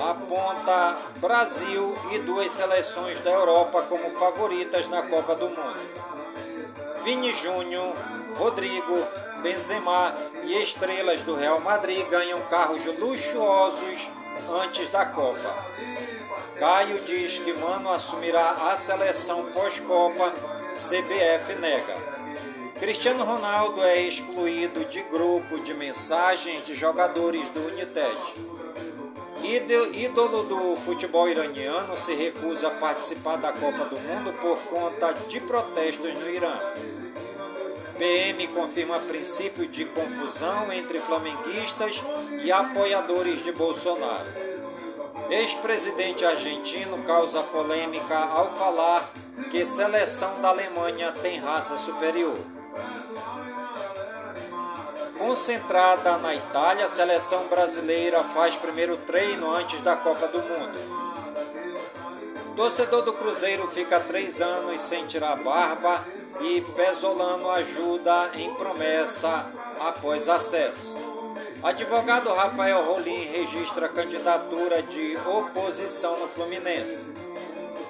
aponta 0.00 0.98
Brasil 1.16 1.96
e 2.12 2.20
duas 2.20 2.52
seleções 2.52 3.20
da 3.20 3.30
Europa 3.30 3.82
como 3.82 4.10
favoritas 4.18 4.88
na 4.88 5.02
Copa 5.02 5.34
do 5.34 5.48
Mundo. 5.48 6.08
Vini 7.02 7.32
Júnior, 7.32 7.94
Rodrigo, 8.36 9.06
Benzema 9.42 10.16
e 10.44 10.62
estrelas 10.62 11.22
do 11.22 11.34
Real 11.34 11.60
Madrid 11.60 12.06
ganham 12.08 12.40
carros 12.42 12.84
luxuosos 12.86 14.10
antes 14.62 14.88
da 14.88 15.06
Copa. 15.06 15.66
Caio 16.58 17.00
diz 17.04 17.38
que 17.38 17.52
Mano 17.52 17.90
assumirá 17.90 18.70
a 18.70 18.76
seleção 18.76 19.52
pós-Copa, 19.52 20.34
CBF 20.76 21.54
nega. 21.60 22.18
Cristiano 22.80 23.24
Ronaldo 23.24 23.82
é 23.82 24.02
excluído 24.02 24.84
de 24.84 25.02
grupo 25.02 25.60
de 25.60 25.74
mensagens 25.74 26.64
de 26.64 26.74
jogadores 26.74 27.48
do 27.50 27.60
United. 27.60 28.58
Ídolo 29.94 30.44
do 30.44 30.76
futebol 30.76 31.28
iraniano 31.28 31.96
se 31.96 32.12
recusa 32.14 32.68
a 32.68 32.72
participar 32.72 33.36
da 33.36 33.52
Copa 33.52 33.84
do 33.84 33.98
Mundo 33.98 34.32
por 34.34 34.58
conta 34.62 35.12
de 35.28 35.40
protestos 35.40 36.12
no 36.14 36.28
Irã. 36.28 36.52
PM 37.98 38.46
confirma 38.48 39.00
princípio 39.00 39.66
de 39.66 39.84
confusão 39.86 40.72
entre 40.72 41.00
flamenguistas 41.00 42.02
e 42.42 42.52
apoiadores 42.52 43.42
de 43.42 43.50
Bolsonaro. 43.50 44.28
Ex-presidente 45.28 46.24
argentino 46.24 47.02
causa 47.02 47.42
polêmica 47.42 48.16
ao 48.16 48.52
falar 48.52 49.12
que 49.50 49.66
seleção 49.66 50.40
da 50.40 50.48
Alemanha 50.48 51.10
tem 51.12 51.38
raça 51.38 51.76
superior. 51.76 52.38
Concentrada 55.18 56.16
na 56.18 56.34
Itália, 56.34 56.84
a 56.84 56.88
seleção 56.88 57.48
brasileira 57.48 58.22
faz 58.22 58.54
primeiro 58.54 58.96
treino 58.98 59.50
antes 59.50 59.80
da 59.80 59.96
Copa 59.96 60.28
do 60.28 60.40
Mundo. 60.40 60.78
Torcedor 62.54 63.02
do 63.02 63.12
Cruzeiro 63.12 63.68
fica 63.68 63.98
três 63.98 64.40
anos 64.40 64.80
sem 64.80 65.06
tirar 65.06 65.36
barba 65.36 66.17
e 66.40 66.60
Pesolano 66.60 67.50
ajuda 67.50 68.30
em 68.34 68.54
promessa 68.54 69.52
após 69.80 70.28
acesso. 70.28 70.94
Advogado 71.62 72.30
Rafael 72.30 72.84
Rolim 72.84 73.24
registra 73.32 73.88
candidatura 73.88 74.82
de 74.82 75.16
oposição 75.26 76.20
no 76.20 76.28
Fluminense. 76.28 77.12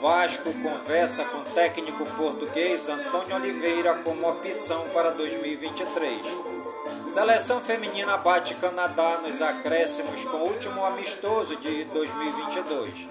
Vasco 0.00 0.52
conversa 0.62 1.24
com 1.24 1.42
técnico 1.52 2.06
português 2.16 2.88
Antônio 2.88 3.36
Oliveira 3.36 3.96
como 3.96 4.28
opção 4.28 4.88
para 4.90 5.10
2023. 5.10 6.57
Seleção 7.06 7.60
feminina 7.60 8.16
bate 8.18 8.54
Canadá 8.56 9.18
nos 9.22 9.40
acréscimos 9.40 10.24
com 10.24 10.36
o 10.36 10.48
último 10.48 10.84
amistoso 10.84 11.56
de 11.56 11.84
2022. 11.84 13.08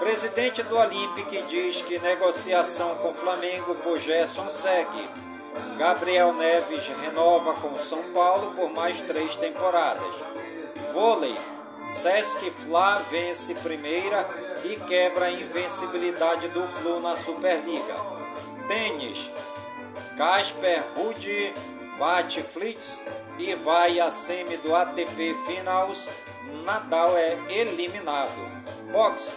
Presidente 0.00 0.62
do 0.64 0.76
Olympic 0.76 1.46
diz 1.46 1.82
que 1.82 1.98
negociação 1.98 2.96
com 2.96 3.14
Flamengo 3.14 3.76
por 3.76 3.98
Gerson 3.98 4.48
segue. 4.48 5.10
Gabriel 5.76 6.32
Neves 6.34 6.88
renova 7.02 7.54
com 7.54 7.78
São 7.78 8.02
Paulo 8.12 8.52
por 8.54 8.70
mais 8.70 9.00
três 9.00 9.36
temporadas. 9.36 10.14
Vôlei. 10.92 11.36
Sesc 11.86 12.50
Fla 12.50 12.98
vence 13.10 13.54
primeira 13.54 14.28
e 14.64 14.76
quebra 14.76 15.26
a 15.26 15.30
invencibilidade 15.30 16.48
do 16.48 16.66
Flu 16.66 17.00
na 17.00 17.16
Superliga. 17.16 17.94
Tênis. 18.66 19.30
Casper 20.16 20.84
Ruud 20.96 21.54
bate 21.98 22.42
Flitz 22.42 23.02
e 23.38 23.54
vai 23.56 23.98
à 24.00 24.10
semi 24.10 24.56
do 24.58 24.74
ATP 24.74 25.34
Finals. 25.46 26.08
Nadal 26.64 27.16
é 27.16 27.36
eliminado. 27.50 28.48
Boxe. 28.92 29.36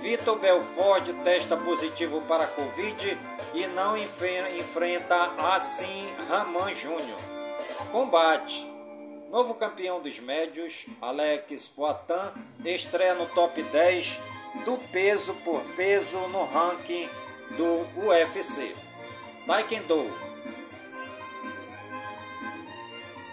Vitor 0.00 0.38
Belfort 0.38 1.06
testa 1.24 1.56
positivo 1.56 2.22
para 2.22 2.46
Covid 2.46 3.18
e 3.52 3.66
não 3.66 3.96
enfrenta 3.96 5.34
assim 5.52 6.08
Raman 6.28 6.74
Júnior. 6.74 7.20
Combate. 7.92 8.66
Novo 9.30 9.54
campeão 9.54 10.00
dos 10.00 10.18
médios, 10.18 10.86
Alex 11.00 11.68
Poitin, 11.68 12.32
estreia 12.64 13.14
no 13.14 13.26
top 13.26 13.62
10 13.62 14.18
do 14.64 14.76
peso 14.90 15.34
por 15.44 15.60
peso 15.76 16.18
no 16.28 16.44
ranking 16.44 17.08
do 17.56 17.86
UFC. 18.06 18.74
Taekwondo. 19.46 20.29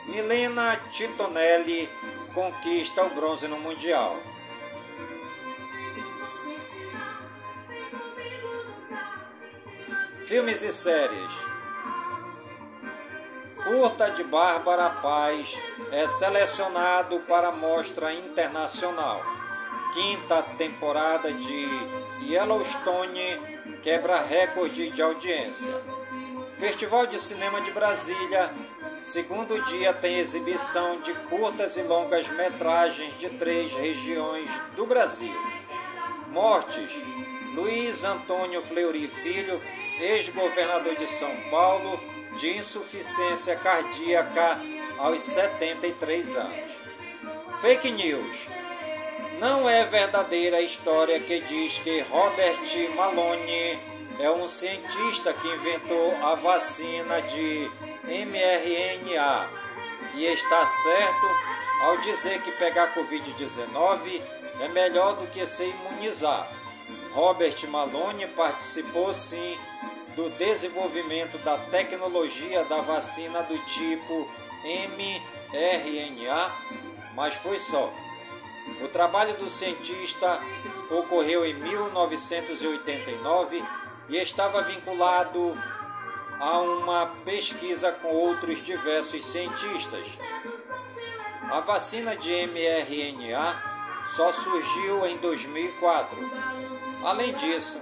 Milena 0.08 0.78
Titonelli 0.90 1.90
conquista 2.34 3.04
o 3.04 3.10
bronze 3.10 3.48
no 3.48 3.60
Mundial. 3.60 4.16
Filmes 10.26 10.64
e 10.64 10.72
séries. 10.72 11.32
Curta 13.66 14.10
de 14.12 14.24
Bárbara 14.24 14.90
Paz 14.90 15.58
é 15.92 16.08
selecionado 16.08 17.20
para 17.22 17.50
a 17.50 17.52
mostra 17.52 18.14
internacional. 18.14 19.22
Quinta 19.94 20.42
temporada 20.58 21.34
de 21.34 21.68
Yellowstone 22.22 23.58
quebra 23.84 24.22
recorde 24.22 24.90
de 24.90 25.02
audiência. 25.02 25.74
Festival 26.58 27.08
de 27.08 27.20
Cinema 27.20 27.62
de 27.62 27.72
Brasília, 27.72 28.54
segundo 29.08 29.58
dia 29.64 29.94
tem 29.94 30.20
exibição 30.20 31.00
de 31.00 31.14
curtas 31.30 31.78
e 31.78 31.82
longas 31.82 32.28
metragens 32.30 33.18
de 33.18 33.30
três 33.30 33.72
regiões 33.74 34.50
do 34.76 34.86
Brasil. 34.86 35.34
Mortes: 36.28 36.92
Luiz 37.56 38.04
Antônio 38.04 38.62
Fleury 38.64 39.08
Filho 39.08 39.62
ex-governador 40.00 40.96
de 40.96 41.08
São 41.08 41.34
Paulo, 41.50 42.00
de 42.38 42.58
insuficiência 42.58 43.56
cardíaca 43.56 44.60
aos 44.98 45.24
73 45.24 46.36
anos. 46.36 46.74
Fake 47.62 47.92
news. 47.92 48.48
Não 49.40 49.70
é 49.70 49.86
verdadeira 49.86 50.58
a 50.58 50.62
história 50.62 51.20
que 51.20 51.40
diz 51.42 51.80
que 51.80 52.02
Robert 52.02 52.60
Malone 52.96 53.80
é 54.20 54.30
um 54.32 54.48
cientista 54.48 55.34
que 55.34 55.48
inventou 55.48 56.16
a 56.24 56.34
vacina 56.36 57.22
de 57.22 57.70
mRNA 58.04 59.50
e 60.16 60.26
está 60.26 60.66
certo 60.66 61.28
ao 61.82 61.98
dizer 61.98 62.42
que 62.42 62.52
pegar 62.54 62.96
Covid-19 62.96 64.22
é 64.60 64.68
melhor 64.70 65.18
do 65.18 65.28
que 65.28 65.46
se 65.46 65.66
imunizar. 65.66 66.52
Robert 67.14 67.56
Malone 67.70 68.26
participou 68.28 69.14
sim 69.14 69.58
do 70.16 70.32
desenvolvimento 70.32 71.38
da 71.40 71.58
tecnologia 71.58 72.64
da 72.66 72.82
vacina 72.82 73.44
do 73.44 73.58
tipo 73.66 74.28
mRNA, 74.64 76.56
mas 77.14 77.36
foi 77.36 77.60
só. 77.60 77.94
O 78.84 78.88
trabalho 78.88 79.36
do 79.36 79.48
cientista 79.50 80.42
ocorreu 80.90 81.46
em 81.46 81.54
1989 81.54 83.64
e 84.10 84.18
estava 84.18 84.62
vinculado 84.64 85.58
a 86.40 86.60
uma 86.60 87.08
pesquisa 87.26 87.92
com 87.92 88.10
outros 88.10 88.64
diversos 88.64 89.26
cientistas. 89.26 90.08
A 91.50 91.62
vacina 91.62 92.16
de 92.16 92.30
mRNA 92.48 94.06
só 94.16 94.32
surgiu 94.32 95.06
em 95.06 95.18
2004. 95.18 96.18
Além 97.04 97.34
disso, 97.34 97.80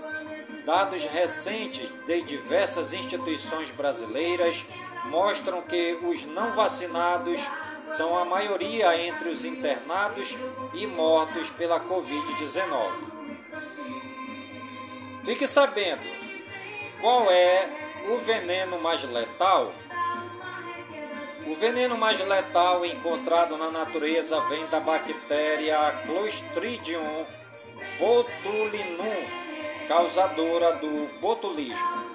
Dados 0.66 1.04
recentes 1.04 1.88
de 2.08 2.22
diversas 2.24 2.92
instituições 2.92 3.70
brasileiras 3.70 4.66
mostram 5.06 5.62
que 5.62 5.96
os 6.02 6.26
não 6.26 6.54
vacinados 6.54 7.40
são 7.86 8.18
a 8.18 8.26
maioria 8.26 9.00
entre 9.08 9.30
os 9.30 9.46
internados 9.46 10.36
e 10.74 10.88
mortos 10.88 11.52
pela 11.52 11.80
Covid-19. 11.80 12.94
Fique 15.24 15.48
sabendo 15.48 16.15
qual 17.02 17.30
é 17.32 17.70
o 18.08 18.18
veneno 18.18 18.80
mais 18.80 19.04
letal. 19.04 19.74
O 21.48 21.56
veneno 21.56 21.98
mais 21.98 22.20
letal 22.26 22.86
encontrado 22.86 23.58
na 23.58 23.70
natureza 23.70 24.40
vem 24.48 24.66
da 24.68 24.80
bactéria 24.80 25.78
Clostridium 26.06 27.26
botulinum 28.00 29.46
causadora 29.88 30.74
do 30.74 31.20
botulismo. 31.20 32.06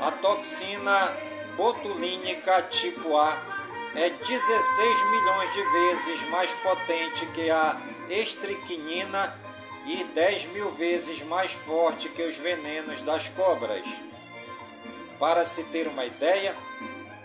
A 0.00 0.10
toxina 0.12 1.16
botulínica 1.56 2.62
tipo 2.62 3.16
A 3.16 3.54
é 3.94 4.10
16 4.10 5.10
milhões 5.10 5.52
de 5.52 5.62
vezes 5.62 6.28
mais 6.28 6.52
potente 6.54 7.26
que 7.26 7.50
a 7.50 7.76
estricnina 8.08 9.38
e 9.86 10.02
10 10.04 10.46
mil 10.46 10.70
vezes 10.72 11.22
mais 11.22 11.52
forte 11.52 12.08
que 12.08 12.22
os 12.22 12.36
venenos 12.36 13.02
das 13.02 13.28
cobras. 13.28 13.86
Para 15.18 15.44
se 15.44 15.64
ter 15.64 15.86
uma 15.86 16.04
ideia, 16.04 16.56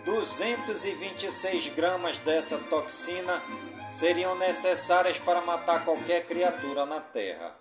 226 0.05 1.70
gramas 1.70 2.20
dessa 2.20 2.57
toxina 2.57 3.41
seriam 3.88 4.36
necessárias 4.36 5.18
para 5.18 5.41
matar 5.41 5.84
qualquer 5.86 6.26
criatura 6.26 6.86
na 6.86 6.99
Terra. 6.99 7.55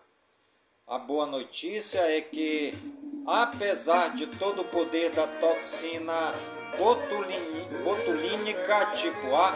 A 0.86 0.98
boa 0.98 1.26
notícia 1.26 2.00
é 2.00 2.20
que, 2.20 2.74
apesar 3.26 4.14
de 4.14 4.26
todo 4.38 4.62
o 4.62 4.64
poder 4.64 5.10
da 5.10 5.26
toxina 5.26 6.34
botulínica 7.84 8.86
tipo 8.94 9.34
A, 9.34 9.54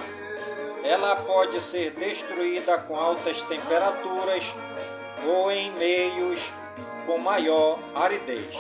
ela 0.85 1.17
pode 1.17 1.61
ser 1.61 1.93
destruída 1.93 2.77
com 2.79 2.97
altas 2.97 3.41
temperaturas 3.43 4.55
ou 5.27 5.51
em 5.51 5.71
meios 5.73 6.53
com 7.07 7.19
maior 7.19 7.79
aridez. 7.95 8.57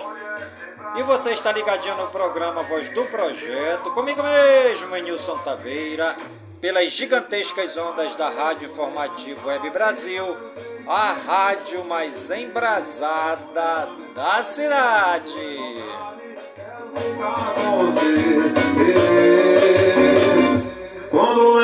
E 0.96 1.02
você 1.02 1.30
está 1.30 1.52
ligadinho 1.52 1.96
no 1.96 2.08
programa 2.08 2.62
Voz 2.64 2.88
do 2.90 3.04
Projeto, 3.06 3.92
comigo 3.92 4.22
mesmo, 4.22 4.94
Nilson 4.96 5.38
Taveira, 5.38 6.14
pelas 6.60 6.90
gigantescas 6.90 7.76
ondas 7.76 8.14
da 8.16 8.28
Rádio 8.28 8.68
Informativo 8.68 9.48
Web 9.48 9.70
Brasil, 9.70 10.36
a 10.86 11.12
rádio 11.12 11.84
mais 11.84 12.30
embrasada 12.30 13.88
da 14.14 14.42
cidade. 14.42 15.82
Quando 21.10 21.61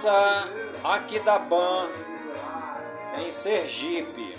Conheça 0.00 0.48
Aquidaban 0.82 1.90
em 3.18 3.30
Sergipe. 3.30 4.38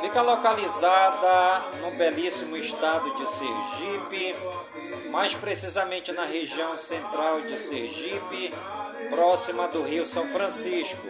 Fica 0.00 0.20
localizada 0.20 1.60
no 1.80 1.92
belíssimo 1.92 2.56
estado 2.56 3.14
de 3.14 3.30
Sergipe, 3.30 4.34
mais 5.10 5.32
precisamente 5.32 6.10
na 6.10 6.24
região 6.24 6.76
central 6.76 7.42
de 7.42 7.56
Sergipe, 7.56 8.52
próxima 9.10 9.68
do 9.68 9.82
Rio 9.82 10.04
São 10.04 10.26
Francisco. 10.26 11.06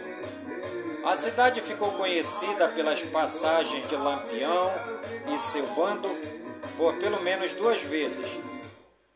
A 1.03 1.15
cidade 1.15 1.59
ficou 1.61 1.93
conhecida 1.93 2.67
pelas 2.69 3.01
passagens 3.01 3.87
de 3.87 3.95
Lampião 3.95 4.73
e 5.33 5.39
seu 5.39 5.65
bando 5.73 6.07
por 6.77 6.97
pelo 6.97 7.19
menos 7.21 7.53
duas 7.53 7.81
vezes, 7.81 8.29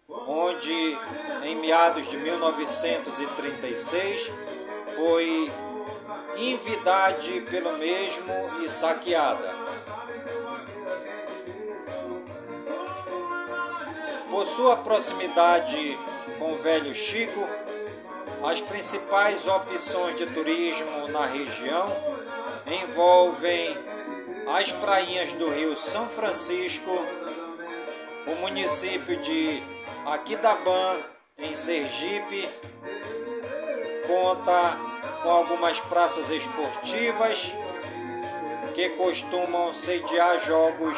onde 0.10 0.97
em 1.43 1.56
meados 1.56 2.10
de 2.10 2.18
1936 2.18 4.34
foi 4.95 5.51
invidade 6.38 7.41
pelo 7.49 7.78
mesmo 7.78 8.34
e 8.64 8.70
saqueada. 8.70 9.64
Por 14.30 14.45
sua 14.47 14.78
proximidade 14.78 15.99
com 16.39 16.54
o 16.54 16.58
Velho 16.58 16.95
Chico, 16.95 17.47
as 18.43 18.62
principais 18.62 19.47
opções 19.47 20.16
de 20.16 20.26
turismo 20.28 21.10
na 21.10 21.26
região 21.26 21.91
envolvem 22.66 23.78
as 24.47 24.72
prainhas 24.72 25.34
do 25.34 25.49
Rio 25.49 25.76
São 25.76 26.08
Francisco, 26.10 26.91
o 28.28 28.36
município 28.36 29.18
de 29.18 29.72
Aquidabã, 30.06 31.01
em 31.38 31.56
Sergipe, 31.56 32.49
conta 34.06 34.78
com 35.22 35.30
algumas 35.30 35.80
praças 35.80 36.30
esportivas 36.30 37.54
que 38.74 38.89
costumam 38.89 39.74
sediar 39.74 40.38
jogos 40.39 40.97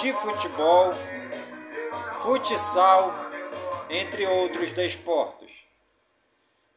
de 0.00 0.12
futebol, 0.14 0.94
futsal, 2.22 3.12
entre 3.90 4.26
outros 4.26 4.72
desportos. 4.72 5.50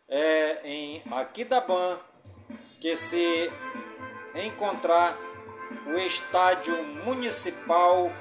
É 0.10 0.60
em 0.66 1.04
Aquidabã 1.12 2.00
que 2.82 2.96
se 2.98 3.52
encontrar 4.36 5.18
o 5.88 5.94
Estádio 5.98 6.84
Municipal 7.06 8.12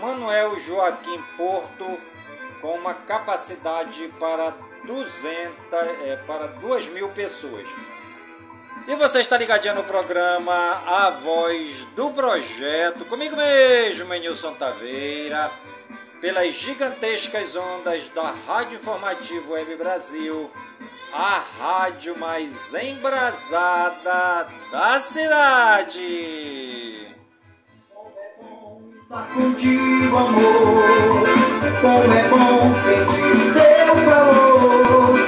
Manuel 0.00 0.58
Joaquim 0.60 1.22
Porto, 1.36 2.11
com 2.62 2.74
uma 2.76 2.94
capacidade 2.94 4.08
para 4.18 4.54
200, 4.84 5.54
é, 6.04 6.16
para 6.26 6.46
2 6.46 6.88
mil 6.88 7.10
pessoas. 7.10 7.68
E 8.86 8.94
você 8.96 9.20
está 9.20 9.36
ligadinho 9.36 9.74
no 9.74 9.84
programa 9.84 10.54
A 10.86 11.10
Voz 11.10 11.84
do 11.96 12.10
Projeto, 12.10 13.04
comigo 13.04 13.36
mesmo, 13.36 14.14
Nilson 14.14 14.54
Taveira, 14.54 15.52
pelas 16.20 16.54
gigantescas 16.54 17.54
ondas 17.54 18.08
da 18.08 18.32
Rádio 18.46 18.78
Informativo 18.78 19.52
Web 19.52 19.76
Brasil, 19.76 20.50
a 21.12 21.44
rádio 21.60 22.18
mais 22.18 22.72
embrasada 22.74 24.48
da 24.70 24.98
cidade. 24.98 26.02
Estar 29.12 29.28
contigo, 29.34 30.16
amor, 30.16 31.28
como 31.82 32.14
é 32.14 32.28
bom 32.30 32.74
sentir 32.80 33.52
teu 33.52 33.94
calor. 34.06 35.18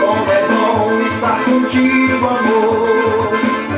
Como 0.00 0.32
é 0.32 0.48
bom 0.48 1.00
estar 1.02 1.44
contigo, 1.44 2.26
amor, 2.26 3.28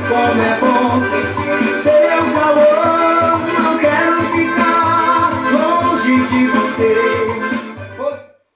como 0.08 0.42
é 0.42 0.58
bom 0.60 1.00
sentir 1.10 1.82
teu 1.82 2.22
calor. 2.38 3.38
Não 3.60 3.78
quero 3.80 4.22
ficar 4.30 5.32
longe 5.50 6.26
de 6.28 6.46
você. 6.46 6.94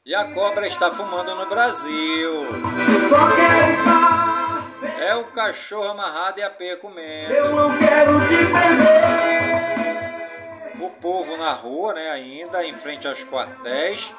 E 0.06 0.14
a 0.14 0.24
cobra 0.26 0.68
está 0.68 0.92
fumando 0.92 1.34
no 1.34 1.46
Brasil. 1.46 2.30
Eu 2.30 3.08
só 3.08 3.28
quero 3.32 3.72
estar. 3.72 4.70
É 5.00 5.16
o 5.16 5.24
cachorro 5.32 5.90
amarrado 5.90 6.38
e 6.38 6.44
a 6.44 6.50
peia 6.50 6.76
comendo. 6.76 7.32
Eu 7.32 7.56
não 7.56 7.76
quero 7.76 8.20
te 8.28 8.36
perder. 8.36 9.61
O 10.82 10.90
povo 10.90 11.36
na 11.36 11.52
rua, 11.52 11.94
né, 11.94 12.10
ainda 12.10 12.66
em 12.66 12.74
frente 12.74 13.06
aos 13.06 13.22
quartéis, 13.22 14.12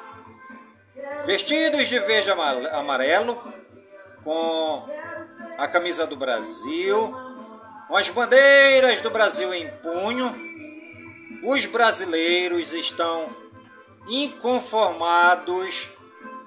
vestidos 1.26 1.88
de 1.88 1.98
verde 1.98 2.30
amarelo, 2.30 3.52
com 4.22 4.88
a 5.58 5.68
camisa 5.68 6.06
do 6.06 6.16
Brasil, 6.16 7.14
com 7.86 7.94
as 7.94 8.08
bandeiras 8.08 9.02
do 9.02 9.10
Brasil 9.10 9.52
em 9.52 9.68
punho. 9.82 10.34
Os 11.42 11.66
brasileiros 11.66 12.72
estão 12.72 13.28
inconformados 14.08 15.90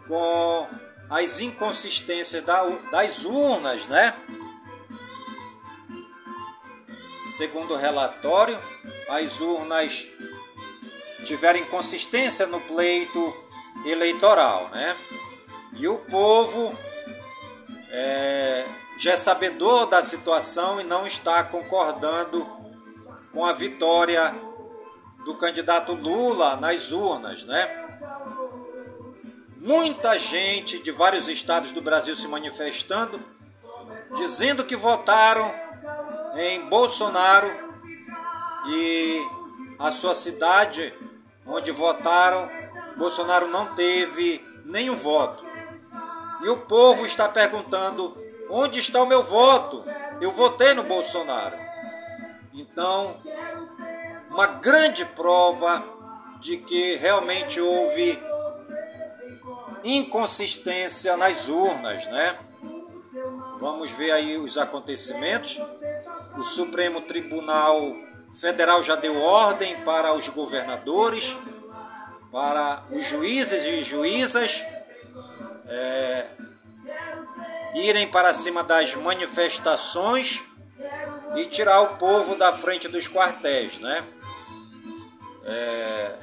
com 0.07 0.67
as 1.11 1.39
inconsistências 1.41 2.41
da- 2.43 2.63
das 2.89 3.23
urnas, 3.23 3.85
né? 3.85 4.15
Segundo 7.29 7.75
o 7.75 7.77
relatório, 7.77 8.59
as 9.07 9.39
urnas 9.39 10.07
tiveram 11.23 11.59
inconsistência 11.59 12.45
no 12.47 12.61
pleito 12.61 13.35
eleitoral, 13.85 14.69
né? 14.69 14.95
E 15.73 15.87
o 15.87 15.97
povo 15.97 16.77
é, 17.89 18.65
já 18.97 19.13
é 19.13 19.17
sabedor 19.17 19.87
da 19.87 20.01
situação 20.01 20.81
e 20.81 20.83
não 20.83 21.05
está 21.05 21.43
concordando 21.43 22.47
com 23.31 23.45
a 23.45 23.53
vitória 23.53 24.33
do 25.25 25.35
candidato 25.35 25.93
Lula 25.93 26.55
nas 26.55 26.91
urnas, 26.91 27.43
né? 27.43 27.85
Muita 29.57 30.17
gente 30.17 30.81
de 30.81 30.91
vários 30.91 31.27
estados 31.27 31.73
do 31.73 31.81
Brasil 31.81 32.15
se 32.15 32.27
manifestando, 32.27 33.21
dizendo 34.15 34.63
que 34.63 34.75
votaram 34.75 35.53
em 36.35 36.61
Bolsonaro 36.69 37.66
e 38.67 39.27
a 39.79 39.91
sua 39.91 40.13
cidade 40.13 40.93
onde 41.45 41.71
votaram, 41.71 42.49
Bolsonaro 42.97 43.47
não 43.47 43.75
teve 43.75 44.43
nenhum 44.65 44.95
voto. 44.95 45.45
E 46.43 46.49
o 46.49 46.57
povo 46.57 47.05
está 47.05 47.27
perguntando 47.27 48.27
Onde 48.49 48.79
está 48.79 49.01
o 49.01 49.05
meu 49.05 49.23
voto? 49.23 49.83
Eu 50.21 50.31
votei 50.31 50.73
no 50.73 50.83
Bolsonaro. 50.83 51.57
Então, 52.53 53.17
uma 54.29 54.47
grande 54.47 55.05
prova 55.05 55.83
de 56.39 56.57
que 56.57 56.95
realmente 56.95 57.59
houve 57.59 58.17
inconsistência 59.83 61.17
nas 61.17 61.49
urnas, 61.49 62.07
né? 62.07 62.39
Vamos 63.59 63.91
ver 63.91 64.11
aí 64.11 64.37
os 64.37 64.57
acontecimentos. 64.57 65.59
O 66.37 66.43
Supremo 66.43 67.01
Tribunal 67.01 67.95
Federal 68.37 68.83
já 68.83 68.95
deu 68.95 69.19
ordem 69.19 69.81
para 69.81 70.13
os 70.13 70.27
governadores, 70.27 71.35
para 72.31 72.83
os 72.91 73.05
juízes 73.07 73.63
e 73.63 73.81
juízas 73.81 74.63
é, 75.67 76.27
irem 77.73 78.07
para 78.07 78.33
cima 78.35 78.63
das 78.63 78.93
manifestações 78.93 80.43
e 81.35 81.45
tirar 81.47 81.81
o 81.81 81.97
povo 81.97 82.35
da 82.35 82.53
frente 82.53 82.87
dos 82.87 83.07
quartéis, 83.07 83.79
né? 83.79 84.03
É, 85.43 86.15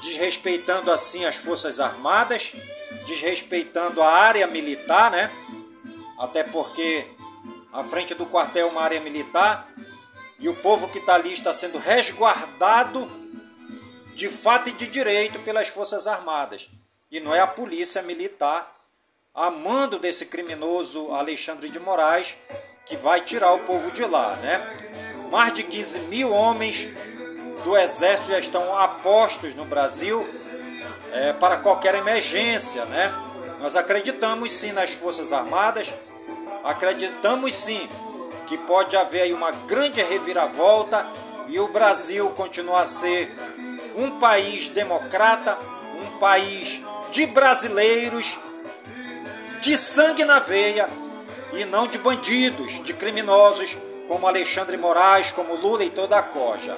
desrespeitando 0.00 0.90
assim 0.90 1.24
as 1.24 1.36
Forças 1.36 1.78
Armadas, 1.78 2.52
desrespeitando 3.06 4.02
a 4.02 4.10
área 4.10 4.46
militar, 4.48 5.12
né? 5.12 5.30
Até 6.18 6.42
porque 6.42 7.06
a 7.72 7.84
frente 7.84 8.12
do 8.14 8.26
quartel 8.26 8.66
é 8.66 8.70
uma 8.70 8.82
área 8.82 9.00
militar 9.00 9.67
e 10.38 10.48
o 10.48 10.56
povo 10.56 10.88
que 10.88 10.98
está 10.98 11.14
ali 11.14 11.32
está 11.32 11.52
sendo 11.52 11.78
resguardado 11.78 13.10
de 14.14 14.28
fato 14.28 14.68
e 14.68 14.72
de 14.72 14.86
direito 14.86 15.38
pelas 15.40 15.68
Forças 15.68 16.06
Armadas. 16.06 16.68
E 17.10 17.20
não 17.20 17.34
é 17.34 17.40
a 17.40 17.46
polícia 17.46 18.02
militar 18.02 18.76
a 19.34 19.50
mando 19.50 19.98
desse 19.98 20.26
criminoso 20.26 21.12
Alexandre 21.12 21.68
de 21.70 21.78
Moraes 21.78 22.36
que 22.84 22.96
vai 22.96 23.20
tirar 23.20 23.52
o 23.52 23.60
povo 23.60 23.90
de 23.92 24.04
lá, 24.04 24.36
né? 24.36 25.26
Mais 25.30 25.52
de 25.52 25.62
15 25.62 26.00
mil 26.00 26.32
homens 26.32 26.88
do 27.64 27.76
Exército 27.76 28.28
já 28.32 28.38
estão 28.38 28.76
apostos 28.76 29.54
no 29.54 29.64
Brasil 29.64 30.28
é, 31.12 31.32
para 31.34 31.58
qualquer 31.58 31.94
emergência, 31.94 32.84
né? 32.86 33.12
Nós 33.60 33.76
acreditamos 33.76 34.54
sim 34.54 34.72
nas 34.72 34.94
Forças 34.94 35.32
Armadas, 35.32 35.92
acreditamos 36.64 37.56
sim 37.56 37.88
que 38.48 38.56
pode 38.56 38.96
haver 38.96 39.22
aí 39.22 39.32
uma 39.32 39.50
grande 39.52 40.02
reviravolta 40.02 41.06
e 41.48 41.60
o 41.60 41.68
Brasil 41.68 42.30
continuar 42.30 42.80
a 42.80 42.86
ser 42.86 43.36
um 43.94 44.18
país 44.18 44.68
democrata, 44.68 45.58
um 45.94 46.18
país 46.18 46.80
de 47.12 47.26
brasileiros, 47.26 48.38
de 49.60 49.76
sangue 49.76 50.24
na 50.24 50.38
veia 50.38 50.88
e 51.52 51.64
não 51.66 51.86
de 51.86 51.98
bandidos, 51.98 52.82
de 52.82 52.94
criminosos 52.94 53.76
como 54.08 54.26
Alexandre 54.26 54.78
Moraes, 54.78 55.30
como 55.30 55.54
Lula 55.54 55.84
e 55.84 55.90
toda 55.90 56.18
a 56.18 56.22
coja. 56.22 56.76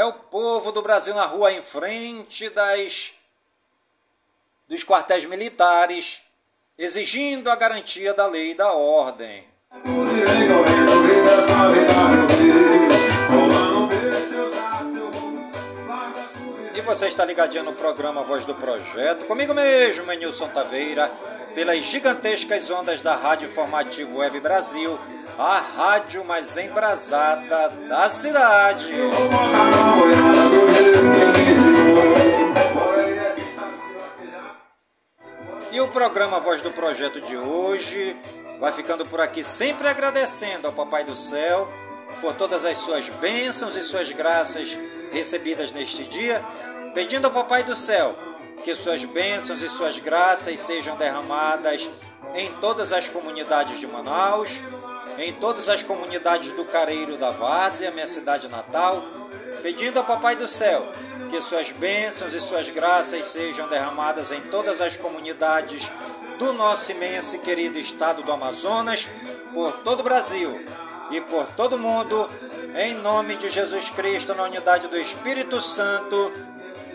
É 0.00 0.04
o 0.06 0.14
povo 0.14 0.72
do 0.72 0.80
Brasil 0.80 1.14
na 1.14 1.26
rua 1.26 1.52
em 1.52 1.60
frente 1.60 2.48
das 2.48 3.12
dos 4.66 4.82
quartéis 4.82 5.26
militares, 5.26 6.22
exigindo 6.78 7.50
a 7.50 7.54
garantia 7.54 8.14
da 8.14 8.26
lei 8.26 8.52
e 8.52 8.54
da 8.54 8.72
ordem. 8.72 9.44
E 16.74 16.80
você 16.80 17.08
está 17.08 17.26
ligadinho 17.26 17.64
no 17.64 17.74
programa 17.74 18.22
Voz 18.22 18.46
do 18.46 18.54
Projeto, 18.54 19.26
comigo 19.26 19.52
mesmo, 19.52 20.06
Menilson 20.06 20.48
Taveira, 20.48 21.12
pelas 21.54 21.76
gigantescas 21.80 22.70
ondas 22.70 23.02
da 23.02 23.16
Rádio 23.16 23.50
Informativo 23.50 24.20
Web 24.20 24.40
Brasil, 24.40 24.98
a 25.42 25.58
rádio 25.58 26.22
mais 26.22 26.58
embrasada 26.58 27.70
da 27.88 28.10
cidade. 28.10 28.92
E 35.72 35.80
o 35.80 35.88
programa 35.88 36.40
Voz 36.40 36.60
do 36.60 36.70
Projeto 36.72 37.22
de 37.22 37.38
hoje 37.38 38.14
vai 38.60 38.70
ficando 38.72 39.06
por 39.06 39.18
aqui, 39.18 39.42
sempre 39.42 39.88
agradecendo 39.88 40.66
ao 40.66 40.74
Papai 40.74 41.04
do 41.04 41.16
Céu 41.16 41.72
por 42.20 42.34
todas 42.34 42.66
as 42.66 42.76
suas 42.76 43.08
bênçãos 43.08 43.76
e 43.76 43.82
suas 43.82 44.12
graças 44.12 44.78
recebidas 45.10 45.72
neste 45.72 46.04
dia, 46.04 46.44
pedindo 46.92 47.24
ao 47.24 47.32
Papai 47.32 47.62
do 47.62 47.74
Céu 47.74 48.14
que 48.62 48.74
suas 48.74 49.06
bênçãos 49.06 49.62
e 49.62 49.70
suas 49.70 49.98
graças 49.98 50.60
sejam 50.60 50.98
derramadas 50.98 51.88
em 52.34 52.52
todas 52.60 52.92
as 52.92 53.08
comunidades 53.08 53.80
de 53.80 53.86
Manaus, 53.86 54.60
em 55.20 55.34
todas 55.34 55.68
as 55.68 55.82
comunidades 55.82 56.52
do 56.52 56.64
Careiro 56.64 57.18
da 57.18 57.30
Várzea, 57.30 57.90
minha 57.90 58.06
cidade 58.06 58.48
natal, 58.48 59.04
pedindo 59.62 59.98
ao 59.98 60.04
Papai 60.04 60.34
do 60.34 60.48
Céu 60.48 60.90
que 61.28 61.40
suas 61.42 61.70
bênçãos 61.70 62.32
e 62.32 62.40
suas 62.40 62.70
graças 62.70 63.26
sejam 63.26 63.68
derramadas 63.68 64.32
em 64.32 64.40
todas 64.42 64.80
as 64.80 64.96
comunidades 64.96 65.92
do 66.38 66.54
nosso 66.54 66.90
imenso 66.90 67.36
e 67.36 67.38
querido 67.38 67.78
estado 67.78 68.22
do 68.22 68.32
Amazonas, 68.32 69.08
por 69.52 69.72
todo 69.80 70.00
o 70.00 70.04
Brasil 70.04 70.66
e 71.10 71.20
por 71.20 71.46
todo 71.48 71.76
o 71.76 71.78
mundo, 71.78 72.30
em 72.74 72.94
nome 72.94 73.36
de 73.36 73.50
Jesus 73.50 73.90
Cristo, 73.90 74.34
na 74.34 74.44
unidade 74.44 74.88
do 74.88 74.96
Espírito 74.96 75.60
Santo, 75.60 76.32